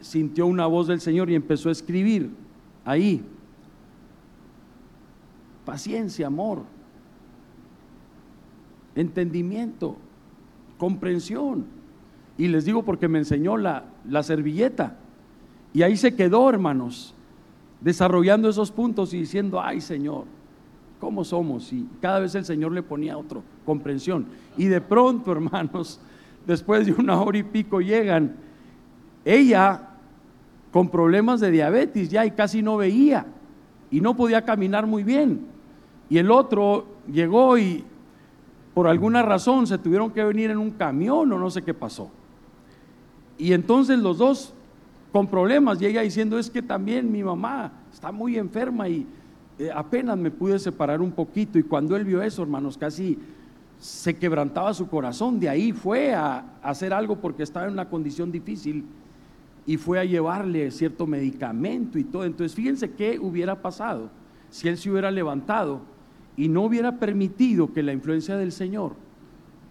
[0.00, 2.28] sintió una voz del Señor y empezó a escribir
[2.84, 3.24] ahí
[5.64, 6.64] paciencia, amor,
[8.94, 9.96] entendimiento,
[10.76, 11.64] comprensión.
[12.36, 14.98] Y les digo porque me enseñó la, la servilleta.
[15.72, 17.15] Y ahí se quedó, hermanos,
[17.80, 20.24] desarrollando esos puntos y diciendo, ay Señor,
[21.00, 21.72] ¿cómo somos?
[21.72, 24.26] Y cada vez el Señor le ponía otro, comprensión.
[24.56, 26.00] Y de pronto, hermanos,
[26.46, 28.36] después de una hora y pico llegan,
[29.24, 29.88] ella
[30.70, 33.26] con problemas de diabetes ya y casi no veía
[33.90, 35.46] y no podía caminar muy bien.
[36.08, 37.84] Y el otro llegó y
[38.74, 42.10] por alguna razón se tuvieron que venir en un camión o no sé qué pasó.
[43.38, 44.54] Y entonces los dos
[45.16, 49.06] con problemas y ella diciendo es que también mi mamá está muy enferma y
[49.58, 53.18] eh, apenas me pude separar un poquito y cuando él vio eso, hermanos, casi
[53.78, 55.40] se quebrantaba su corazón.
[55.40, 58.84] De ahí fue a, a hacer algo porque estaba en una condición difícil
[59.64, 62.26] y fue a llevarle cierto medicamento y todo.
[62.26, 64.10] Entonces fíjense qué hubiera pasado
[64.50, 65.80] si él se hubiera levantado
[66.36, 68.92] y no hubiera permitido que la influencia del Señor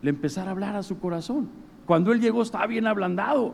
[0.01, 1.49] le empezara a hablar a su corazón.
[1.85, 3.53] Cuando Él llegó estaba bien ablandado,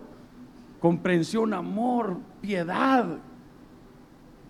[0.81, 3.19] comprensión, amor, piedad.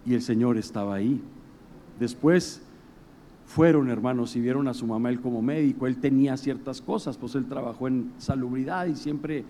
[0.06, 1.22] Y el Señor estaba ahí.
[2.00, 2.64] Después
[3.46, 5.86] fueron hermanos y vieron a su mamá él como médico.
[5.86, 9.44] Él tenía ciertas cosas, pues él trabajó en salubridad y siempre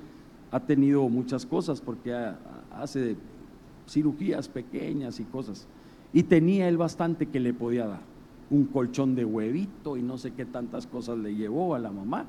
[0.50, 2.14] ha tenido muchas cosas porque
[2.72, 3.16] hace
[3.88, 5.68] cirugías pequeñas y cosas.
[6.12, 8.12] Y tenía él bastante que le podía dar
[8.50, 12.26] un colchón de huevito y no sé qué tantas cosas le llevó a la mamá.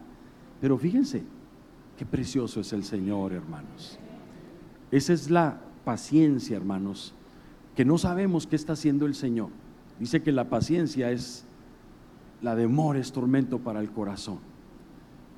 [0.60, 1.24] Pero fíjense,
[1.96, 3.98] qué precioso es el Señor, hermanos.
[4.92, 7.14] Esa es la paciencia, hermanos,
[7.74, 9.48] que no sabemos qué está haciendo el Señor.
[9.98, 11.44] Dice que la paciencia es,
[12.42, 14.38] la demora es tormento para el corazón.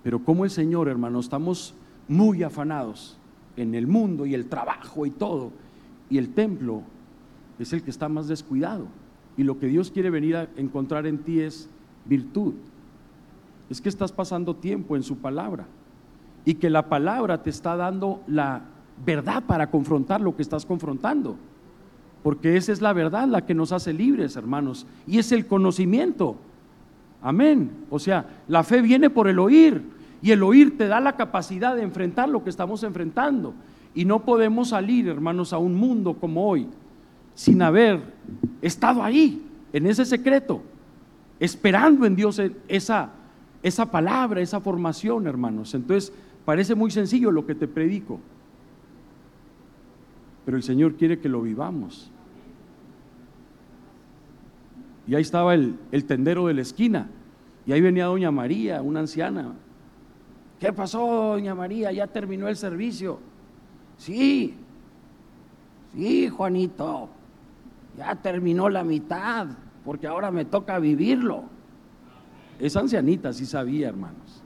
[0.02, 1.74] Pero como el Señor, hermanos, estamos
[2.08, 3.16] muy afanados
[3.56, 5.52] en el mundo y el trabajo y todo,
[6.10, 6.82] y el templo
[7.60, 8.88] es el que está más descuidado.
[9.36, 11.68] Y lo que Dios quiere venir a encontrar en ti es
[12.04, 12.54] virtud.
[13.70, 15.66] Es que estás pasando tiempo en su palabra
[16.44, 18.73] y que la palabra te está dando la
[19.04, 21.36] verdad para confrontar lo que estás confrontando.
[22.22, 24.86] Porque esa es la verdad la que nos hace libres, hermanos.
[25.06, 26.36] Y es el conocimiento.
[27.22, 27.70] Amén.
[27.90, 29.82] O sea, la fe viene por el oír.
[30.22, 33.54] Y el oír te da la capacidad de enfrentar lo que estamos enfrentando.
[33.94, 36.66] Y no podemos salir, hermanos, a un mundo como hoy
[37.34, 38.00] sin haber
[38.62, 40.62] estado ahí, en ese secreto,
[41.40, 43.10] esperando en Dios esa,
[43.62, 45.74] esa palabra, esa formación, hermanos.
[45.74, 46.12] Entonces,
[46.44, 48.20] parece muy sencillo lo que te predico,
[50.44, 52.10] pero el Señor quiere que lo vivamos.
[55.06, 55.76] Y ahí estaba el,
[56.06, 57.08] tendero de la esquina,
[57.66, 59.54] y ahí venía doña María, una anciana.
[60.58, 61.92] ¿Qué pasó, doña María?
[61.92, 63.18] ¿Ya terminó el servicio?
[63.96, 64.54] Sí,
[65.94, 67.08] sí, Juanito,
[67.96, 69.48] ya terminó la mitad,
[69.84, 71.44] porque ahora me toca vivirlo.
[72.58, 74.42] Esa ancianita sí sabía, hermanos.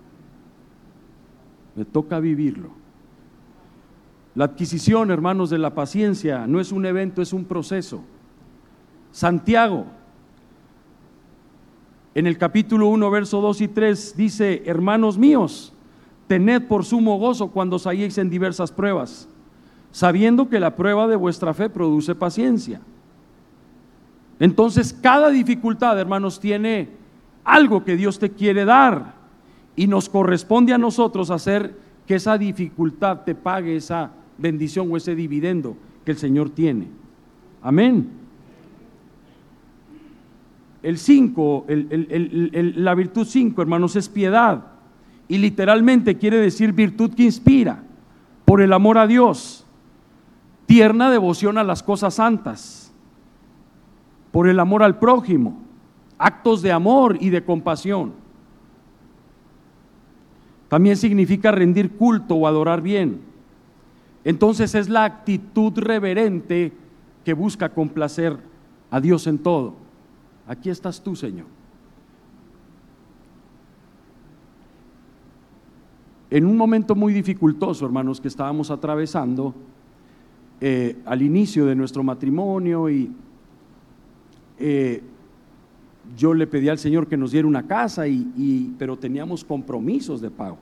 [1.77, 2.71] Me toca vivirlo.
[4.39, 8.05] La adquisición, hermanos, de la paciencia no es un evento, es un proceso.
[9.11, 9.87] Santiago,
[12.15, 15.73] en el capítulo 1, verso 2 y 3, dice, hermanos míos,
[16.29, 19.29] tened por sumo gozo cuando os halléis en diversas pruebas,
[19.91, 22.81] sabiendo que la prueba de vuestra fe produce paciencia.
[24.39, 26.91] Entonces, cada dificultad, hermanos, tiene
[27.43, 29.17] algo que Dios te quiere dar
[29.75, 31.77] y nos corresponde a nosotros hacer
[32.07, 36.87] que esa dificultad te pague esa bendición o ese dividendo que el Señor tiene.
[37.61, 38.09] Amén.
[40.83, 44.65] El 5, la virtud 5, hermanos, es piedad.
[45.27, 47.83] Y literalmente quiere decir virtud que inspira
[48.45, 49.67] por el amor a Dios,
[50.65, 52.91] tierna devoción a las cosas santas,
[54.31, 55.59] por el amor al prójimo,
[56.17, 58.15] actos de amor y de compasión.
[60.69, 63.28] También significa rendir culto o adorar bien.
[64.29, 66.71] Entonces es la actitud reverente
[67.25, 68.37] que busca complacer
[68.91, 69.73] a Dios en todo.
[70.47, 71.47] Aquí estás tú, Señor.
[76.29, 79.55] En un momento muy dificultoso, hermanos, que estábamos atravesando
[80.61, 83.11] eh, al inicio de nuestro matrimonio y
[84.59, 85.03] eh,
[86.19, 90.31] yo le pedí al Señor que nos diera una casa, y, pero teníamos compromisos de
[90.31, 90.59] pago.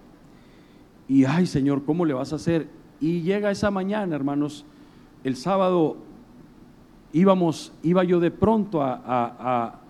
[1.08, 2.75] Y, ay Señor, ¿cómo le vas a hacer?
[3.00, 4.64] Y llega esa mañana, hermanos,
[5.24, 5.96] el sábado
[7.12, 9.80] íbamos, iba yo de pronto a,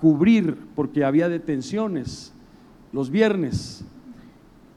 [0.00, 2.32] cubrir, porque había detenciones
[2.92, 3.84] los viernes,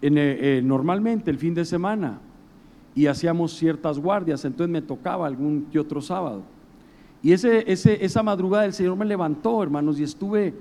[0.01, 2.19] en, eh, eh, normalmente el fin de semana,
[2.95, 6.43] y hacíamos ciertas guardias, entonces me tocaba algún que otro sábado.
[7.21, 10.53] Y ese, esa madrugada el Señor me levantó, hermanos, y estuve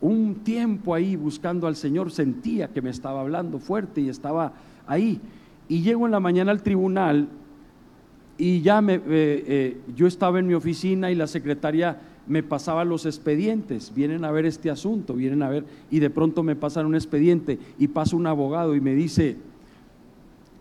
[0.00, 4.52] un tiempo ahí buscando al Señor, sentía que me estaba hablando fuerte y estaba
[4.86, 5.20] ahí.
[5.72, 7.28] Y llego en la mañana al tribunal
[8.36, 12.84] y ya me, eh, eh, yo estaba en mi oficina y la secretaria me pasaba
[12.84, 16.84] los expedientes, vienen a ver este asunto, vienen a ver, y de pronto me pasan
[16.84, 19.38] un expediente y pasa un abogado y me dice,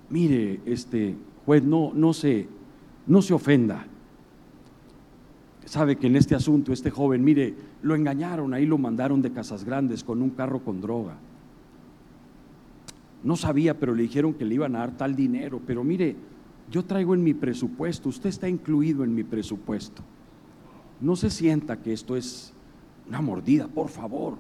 [0.10, 2.48] mire, este juez, no, no se,
[3.06, 3.86] no se ofenda.
[5.66, 9.66] Sabe que en este asunto, este joven, mire, lo engañaron, ahí lo mandaron de casas
[9.66, 11.18] grandes con un carro con droga.
[13.24, 16.16] No sabía, pero le dijeron que le iban a dar tal dinero, pero mire,
[16.70, 20.02] yo traigo en mi presupuesto, usted está incluido en mi presupuesto.
[21.00, 22.54] No se sienta que esto es
[23.08, 24.38] una mordida, por favor.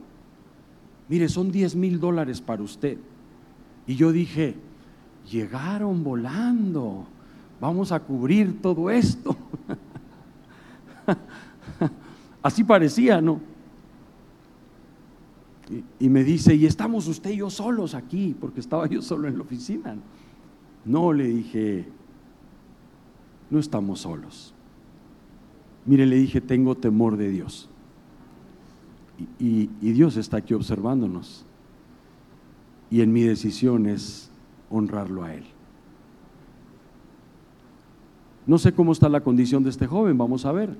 [1.09, 2.97] Mire, son 10 mil dólares para usted.
[3.85, 4.55] Y yo dije,
[5.29, 7.05] llegaron volando,
[7.59, 9.35] vamos a cubrir todo esto.
[12.41, 13.50] Así parecía, ¿no?
[15.99, 19.37] Y, me dice, y estamos usted y yo solos aquí, porque estaba yo solo en
[19.37, 19.95] la oficina.
[20.83, 21.85] No, le dije,
[23.49, 24.53] no estamos solos.
[25.85, 27.69] Mire, le dije, tengo temor de Dios.
[29.39, 31.45] Y, Dios está aquí observándonos.
[32.89, 34.29] Y en mi decisión es
[34.69, 35.45] honrarlo a Él.
[38.45, 40.75] No sé cómo está la condición de este joven, vamos a ver.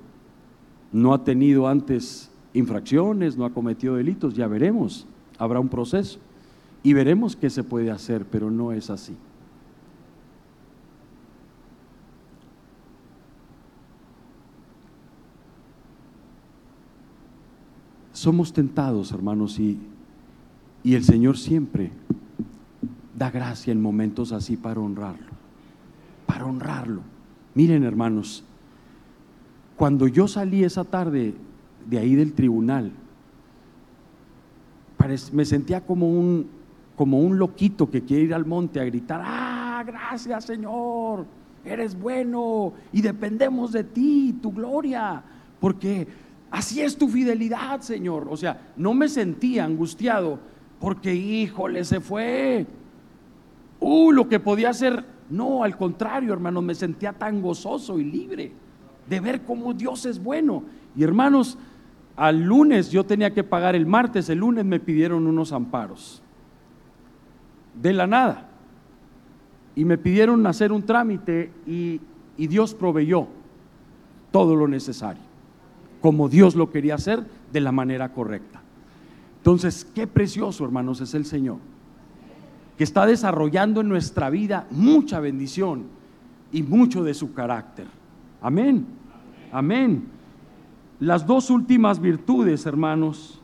[0.91, 5.07] No ha tenido antes infracciones, no ha cometido delitos, ya veremos.
[5.37, 6.19] Habrá un proceso
[6.83, 9.15] y veremos qué se puede hacer, pero no es así.
[18.13, 19.79] Somos tentados, hermanos, y,
[20.83, 21.91] y el Señor siempre
[23.17, 25.31] da gracia en momentos así para honrarlo,
[26.27, 27.01] para honrarlo.
[27.55, 28.43] Miren, hermanos,
[29.75, 31.33] cuando yo salí esa tarde
[31.87, 32.91] de ahí del tribunal,
[35.31, 36.47] me sentía como un,
[36.95, 41.25] como un loquito que quiere ir al monte a gritar, ah, gracias Señor,
[41.65, 45.23] eres bueno y dependemos de ti, tu gloria,
[45.59, 46.07] porque
[46.51, 48.27] Así es tu fidelidad, Señor.
[48.29, 50.37] O sea, no me sentía angustiado
[50.81, 52.67] porque, híjole, se fue.
[53.79, 55.03] Uh, lo que podía hacer.
[55.29, 58.51] No, al contrario, hermanos, me sentía tan gozoso y libre
[59.07, 60.63] de ver cómo Dios es bueno.
[60.93, 61.57] Y hermanos,
[62.15, 66.21] al lunes yo tenía que pagar el martes, el lunes me pidieron unos amparos.
[67.81, 68.49] De la nada.
[69.75, 72.01] Y me pidieron hacer un trámite y,
[72.37, 73.27] y Dios proveyó
[74.31, 75.31] todo lo necesario
[76.01, 78.59] como Dios lo quería hacer de la manera correcta.
[79.37, 81.57] Entonces, qué precioso, hermanos, es el Señor,
[82.77, 85.83] que está desarrollando en nuestra vida mucha bendición
[86.51, 87.85] y mucho de su carácter.
[88.41, 88.85] Amén.
[89.51, 90.03] Amén.
[91.01, 93.41] Las dos últimas virtudes, hermanos,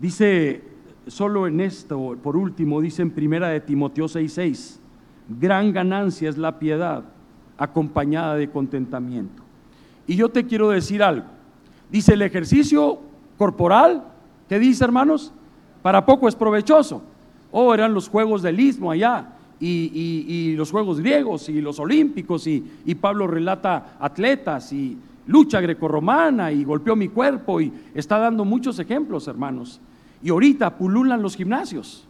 [0.00, 0.64] dice
[1.06, 4.80] solo en esto, por último, dice en primera de Timoteo 6:6,
[5.38, 7.04] gran ganancia es la piedad
[7.56, 9.44] acompañada de contentamiento.
[10.04, 11.26] Y yo te quiero decir algo.
[11.92, 12.98] Dice el ejercicio
[13.38, 14.02] corporal,
[14.48, 15.32] ¿qué dice hermanos?
[15.80, 17.04] Para poco es provechoso.
[17.52, 19.36] Oh, eran los juegos del istmo allá.
[19.60, 24.96] Y, los juegos griegos y los olímpicos y, y Pablo relata atletas y
[25.26, 29.80] lucha grecorromana y golpeó mi cuerpo y está dando muchos ejemplos, hermanos.
[30.22, 32.06] Y ahorita pululan los gimnasios.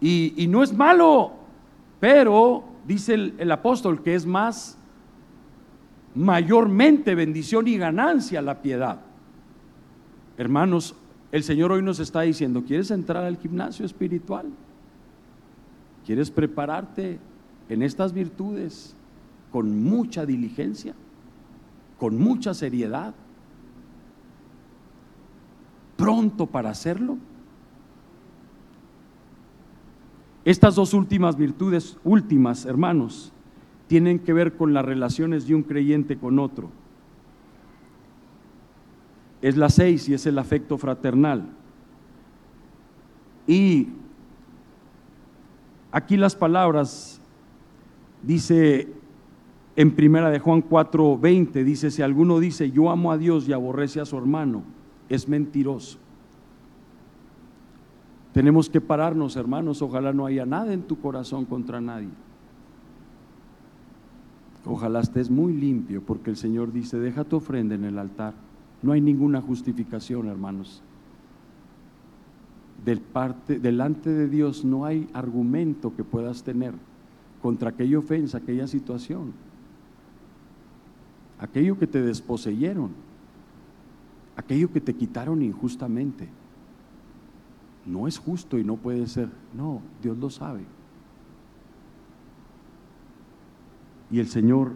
[0.00, 1.32] Y, no es malo,
[2.00, 4.78] pero dice el, apóstol que es más
[6.14, 9.00] mayormente bendición y ganancia la piedad.
[10.38, 10.94] Hermanos,
[11.32, 14.46] el Señor hoy nos está diciendo, ¿quieres entrar al gimnasio espiritual?
[16.04, 17.18] ¿Quieres prepararte
[17.68, 18.96] en estas virtudes
[19.50, 20.94] con mucha diligencia,
[21.98, 23.14] con mucha seriedad?
[25.96, 27.18] ¿Pronto para hacerlo?
[30.44, 33.32] Estas dos últimas virtudes, últimas, hermanos,
[33.86, 36.70] tienen que ver con las relaciones de un creyente con otro.
[39.42, 41.48] Es la seis y es el afecto fraternal.
[43.46, 43.88] Y
[45.92, 47.20] aquí las palabras,
[48.22, 48.88] dice
[49.76, 53.52] en primera de Juan 4, 20, dice, si alguno dice, yo amo a Dios y
[53.52, 54.62] aborrece a su hermano,
[55.08, 55.98] es mentiroso.
[58.32, 59.82] Tenemos que pararnos, hermanos.
[59.82, 62.10] Ojalá no haya nada en tu corazón contra nadie.
[64.64, 68.34] Ojalá estés muy limpio, porque el Señor dice, deja tu ofrenda en el altar.
[68.82, 70.82] No hay ninguna justificación, hermanos.
[72.84, 76.74] Delante de Dios no hay argumento que puedas tener
[77.42, 79.32] contra aquella ofensa, aquella situación,
[81.38, 82.90] aquello que te desposeyeron,
[84.36, 86.28] aquello que te quitaron injustamente
[87.86, 89.28] no es justo y no puede ser.
[89.54, 90.64] No, Dios lo sabe.
[94.10, 94.72] Y el Señor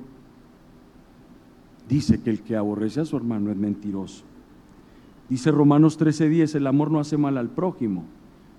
[1.88, 4.24] dice que el que aborrece a su hermano es mentiroso.
[5.28, 8.04] Dice Romanos 13:10, el amor no hace mal al prójimo,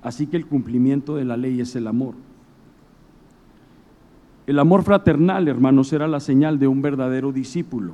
[0.01, 2.16] así que el cumplimiento de la ley es el amor.
[4.47, 7.93] El amor fraternal, hermanos, era la señal de un verdadero discípulo.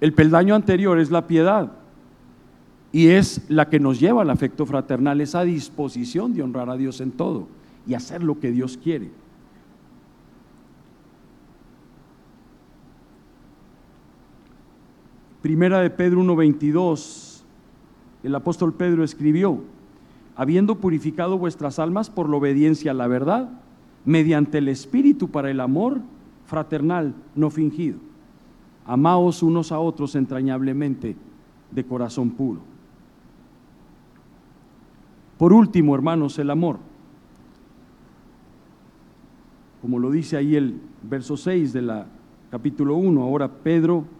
[0.00, 1.72] El peldaño anterior es la piedad
[2.92, 7.00] y es la que nos lleva al afecto fraternal, esa disposición de honrar a Dios
[7.00, 7.48] en todo
[7.86, 9.10] y hacer lo que Dios quiere.
[15.46, 17.44] Primera de Pedro 1:22,
[18.24, 19.60] el apóstol Pedro escribió,
[20.34, 23.48] habiendo purificado vuestras almas por la obediencia a la verdad,
[24.04, 26.00] mediante el Espíritu para el amor
[26.46, 28.00] fraternal no fingido.
[28.86, 31.14] Amaos unos a otros entrañablemente
[31.70, 32.58] de corazón puro.
[35.38, 36.78] Por último, hermanos, el amor.
[39.80, 42.06] Como lo dice ahí el verso 6 de la
[42.50, 44.15] capítulo 1, ahora Pedro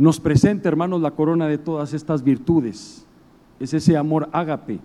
[0.00, 3.06] nos presenta, hermanos, la corona de todas estas virtudes.
[3.58, 4.80] Es ese amor ágape,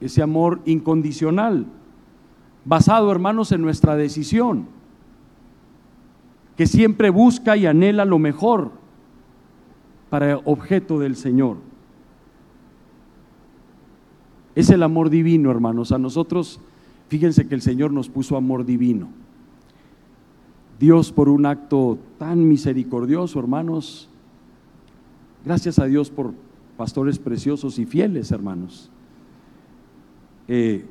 [0.00, 1.66] ese amor incondicional,
[2.64, 4.68] basado, hermanos, en nuestra decisión,
[6.56, 8.72] que siempre busca y anhela lo mejor
[10.08, 11.58] para objeto del Señor.
[14.54, 15.92] Es el amor divino, hermanos.
[15.92, 16.58] A nosotros,
[17.08, 19.10] fíjense que el Señor nos puso amor divino.
[20.78, 24.08] Dios por un acto tan misericordioso, hermanos.
[25.44, 26.32] Gracias a Dios por
[26.76, 28.90] pastores preciosos y fieles, hermanos.
[30.48, 30.84] Eh,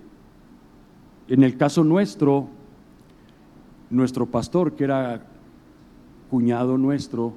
[1.27, 2.47] en el caso nuestro,
[3.89, 5.25] nuestro pastor, que era
[6.29, 7.33] cuñado nuestro,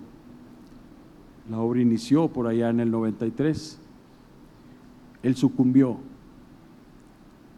[1.51, 3.78] la obra inició por allá en el 93,
[5.22, 5.99] él sucumbió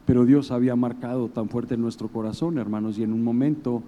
[0.09, 3.83] pero Dios había marcado tan fuerte en nuestro corazón, hermanos, y en un momento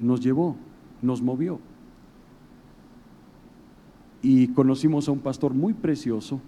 [0.00, 0.56] nos llevó,
[1.02, 1.58] nos movió.
[4.22, 6.40] Y conocimos a un pastor muy precioso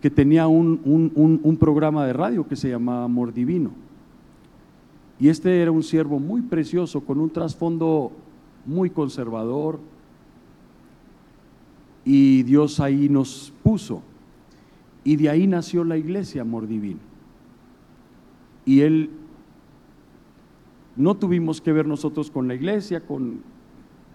[0.00, 3.70] que tenía un, un, programa de radio que se llamaba Amor Divino.
[5.18, 8.12] Y este era un siervo muy precioso, con un trasfondo
[8.66, 9.80] muy conservador.
[12.04, 14.02] Y Dios ahí nos puso.
[15.04, 17.00] Y de ahí nació la iglesia Amor Divino
[18.64, 19.10] y él
[20.96, 23.40] no tuvimos que ver nosotros con la iglesia, con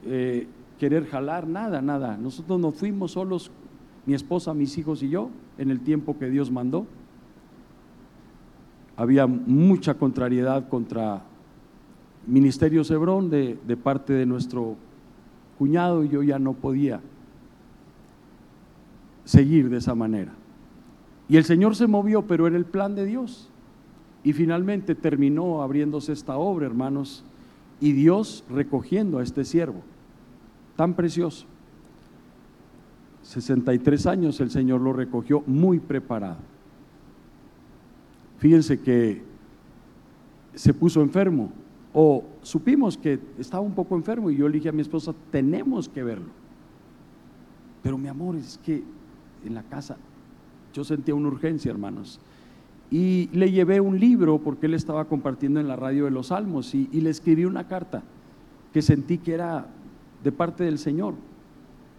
[0.06, 2.18] eh, querer jalar, nada, nada.
[2.18, 3.52] Nosotros nos fuimos solos,
[4.06, 6.88] mi esposa, mis hijos y yo, en el tiempo que Dios mandó.
[8.96, 11.24] Había mucha contrariedad contra
[12.26, 14.76] Ministerio Hebrón de, de parte de nuestro
[15.58, 17.02] cuñado y yo ya no podía
[19.26, 20.34] seguir de esa manera.
[21.28, 23.49] Y el Señor se movió, pero era el plan de Dios.
[24.24, 27.24] Y finalmente terminó abriéndose esta obra, hermanos,
[27.80, 29.82] y Dios recogiendo a este siervo,
[30.76, 31.46] tan precioso.
[33.24, 36.40] 63 años el Señor lo recogió muy preparado.
[38.40, 39.22] Fíjense que
[40.56, 41.52] se puso enfermo,
[41.94, 45.90] o supimos que estaba un poco enfermo y yo le dije a mi esposa, tenemos
[45.90, 46.30] que verlo.
[47.82, 48.84] Pero mi amor, es que
[49.46, 49.98] en la casa
[50.74, 52.20] yo sentía una urgencia, hermanos.
[52.92, 56.74] Y le llevé un libro porque él estaba compartiendo en la radio de los Salmos
[56.74, 58.04] y, le escribí una carta
[58.74, 59.68] que sentí que era
[60.24, 61.14] de parte del Señor.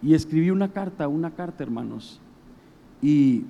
[0.01, 2.19] Y escribí una carta, una carta, hermanos.
[3.01, 3.45] Y,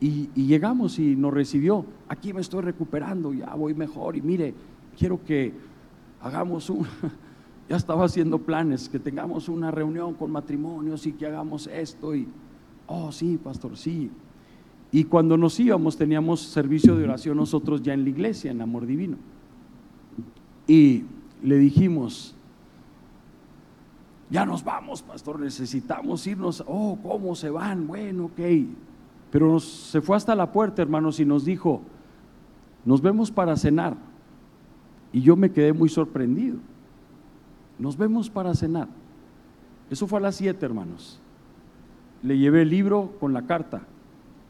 [0.00, 1.84] y, llegamos y nos recibió.
[2.08, 4.16] Aquí me estoy recuperando, ya voy mejor.
[4.16, 4.54] Y mire,
[4.98, 5.52] quiero que
[6.22, 6.86] hagamos un,
[7.68, 12.14] ya estaba haciendo planes, que tengamos una reunión con matrimonios y que hagamos esto.
[12.14, 12.26] Y,
[12.86, 14.10] oh, sí, pastor, sí.
[14.92, 18.86] Y cuando nos íbamos teníamos servicio de oración nosotros ya en la iglesia, en Amor
[18.86, 19.16] Divino.
[20.66, 21.04] Y
[21.42, 22.34] le dijimos,
[24.30, 26.64] ya nos vamos, pastor, necesitamos irnos.
[26.66, 27.86] Oh, ¿cómo se van?
[27.86, 28.40] Bueno, ok.
[29.30, 31.82] Pero se fue hasta la puerta, hermanos, y nos dijo,
[32.84, 33.96] nos vemos para cenar.
[35.12, 36.58] Y yo me quedé muy sorprendido.
[37.78, 38.88] Nos vemos para cenar.
[39.88, 41.20] Eso fue a las siete, hermanos.
[42.22, 43.82] Le llevé el libro con la carta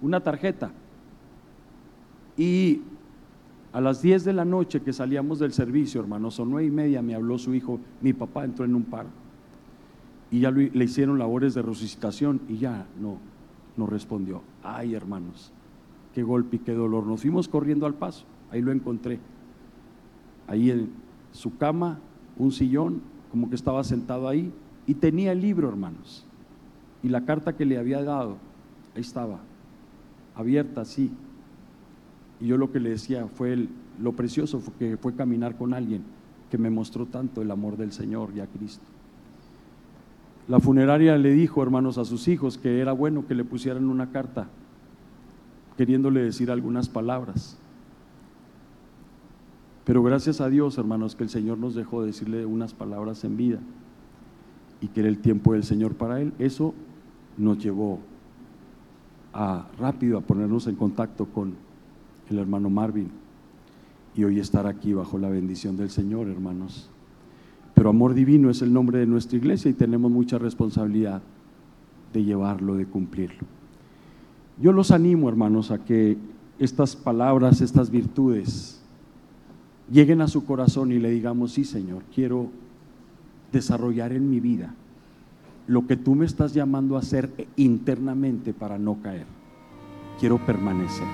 [0.02, 0.70] una tarjeta.
[2.36, 2.82] Y
[3.72, 7.02] a las 10 de la noche que salíamos del servicio, hermanos, o nueve y media
[7.02, 9.08] me habló su hijo, mi papá entró en un paro.
[10.30, 13.18] Y ya le hicieron labores de resucitación y ya no,
[13.76, 14.42] no respondió.
[14.62, 15.52] Ay, hermanos,
[16.14, 17.06] qué golpe y qué dolor.
[17.06, 19.18] Nos fuimos corriendo al paso, ahí lo encontré.
[20.46, 20.90] Ahí en
[21.32, 21.98] su cama,
[22.38, 24.52] un sillón, como que estaba sentado ahí,
[24.86, 26.26] y tenía el libro, hermanos.
[27.02, 28.36] Y la carta que le había dado,
[28.94, 29.40] ahí estaba
[30.40, 31.10] abierta así.
[32.40, 33.68] Y yo lo que le decía fue
[34.00, 36.02] lo precioso fue que fue caminar con alguien
[36.50, 38.84] que me mostró tanto el amor del Señor y a Cristo.
[40.48, 44.10] La funeraria le dijo, hermanos, a sus hijos que era bueno que le pusieran una
[44.10, 44.48] carta
[45.76, 47.56] queriéndole decir algunas palabras.
[49.84, 53.60] Pero gracias a Dios, hermanos, que el Señor nos dejó decirle unas palabras en vida
[54.80, 56.32] y que era el tiempo del Señor para él.
[56.38, 56.74] Eso
[57.38, 58.00] nos llevó
[59.32, 61.54] a, rápido a ponernos en contacto con
[62.28, 63.10] el hermano Marvin
[64.14, 66.90] y hoy estar aquí bajo la bendición del Señor, hermanos.
[67.74, 71.22] Pero amor divino es el nombre de nuestra iglesia y tenemos mucha responsabilidad
[72.12, 73.46] de llevarlo, de cumplirlo.
[74.60, 76.18] Yo los animo, hermanos, a que
[76.58, 78.82] estas palabras, estas virtudes,
[79.90, 82.50] lleguen a su corazón y le digamos, sí, Señor, quiero
[83.52, 84.74] desarrollar en mi vida
[85.66, 89.26] lo que tú me estás llamando a hacer internamente para no caer.
[90.18, 91.06] Quiero permanecer.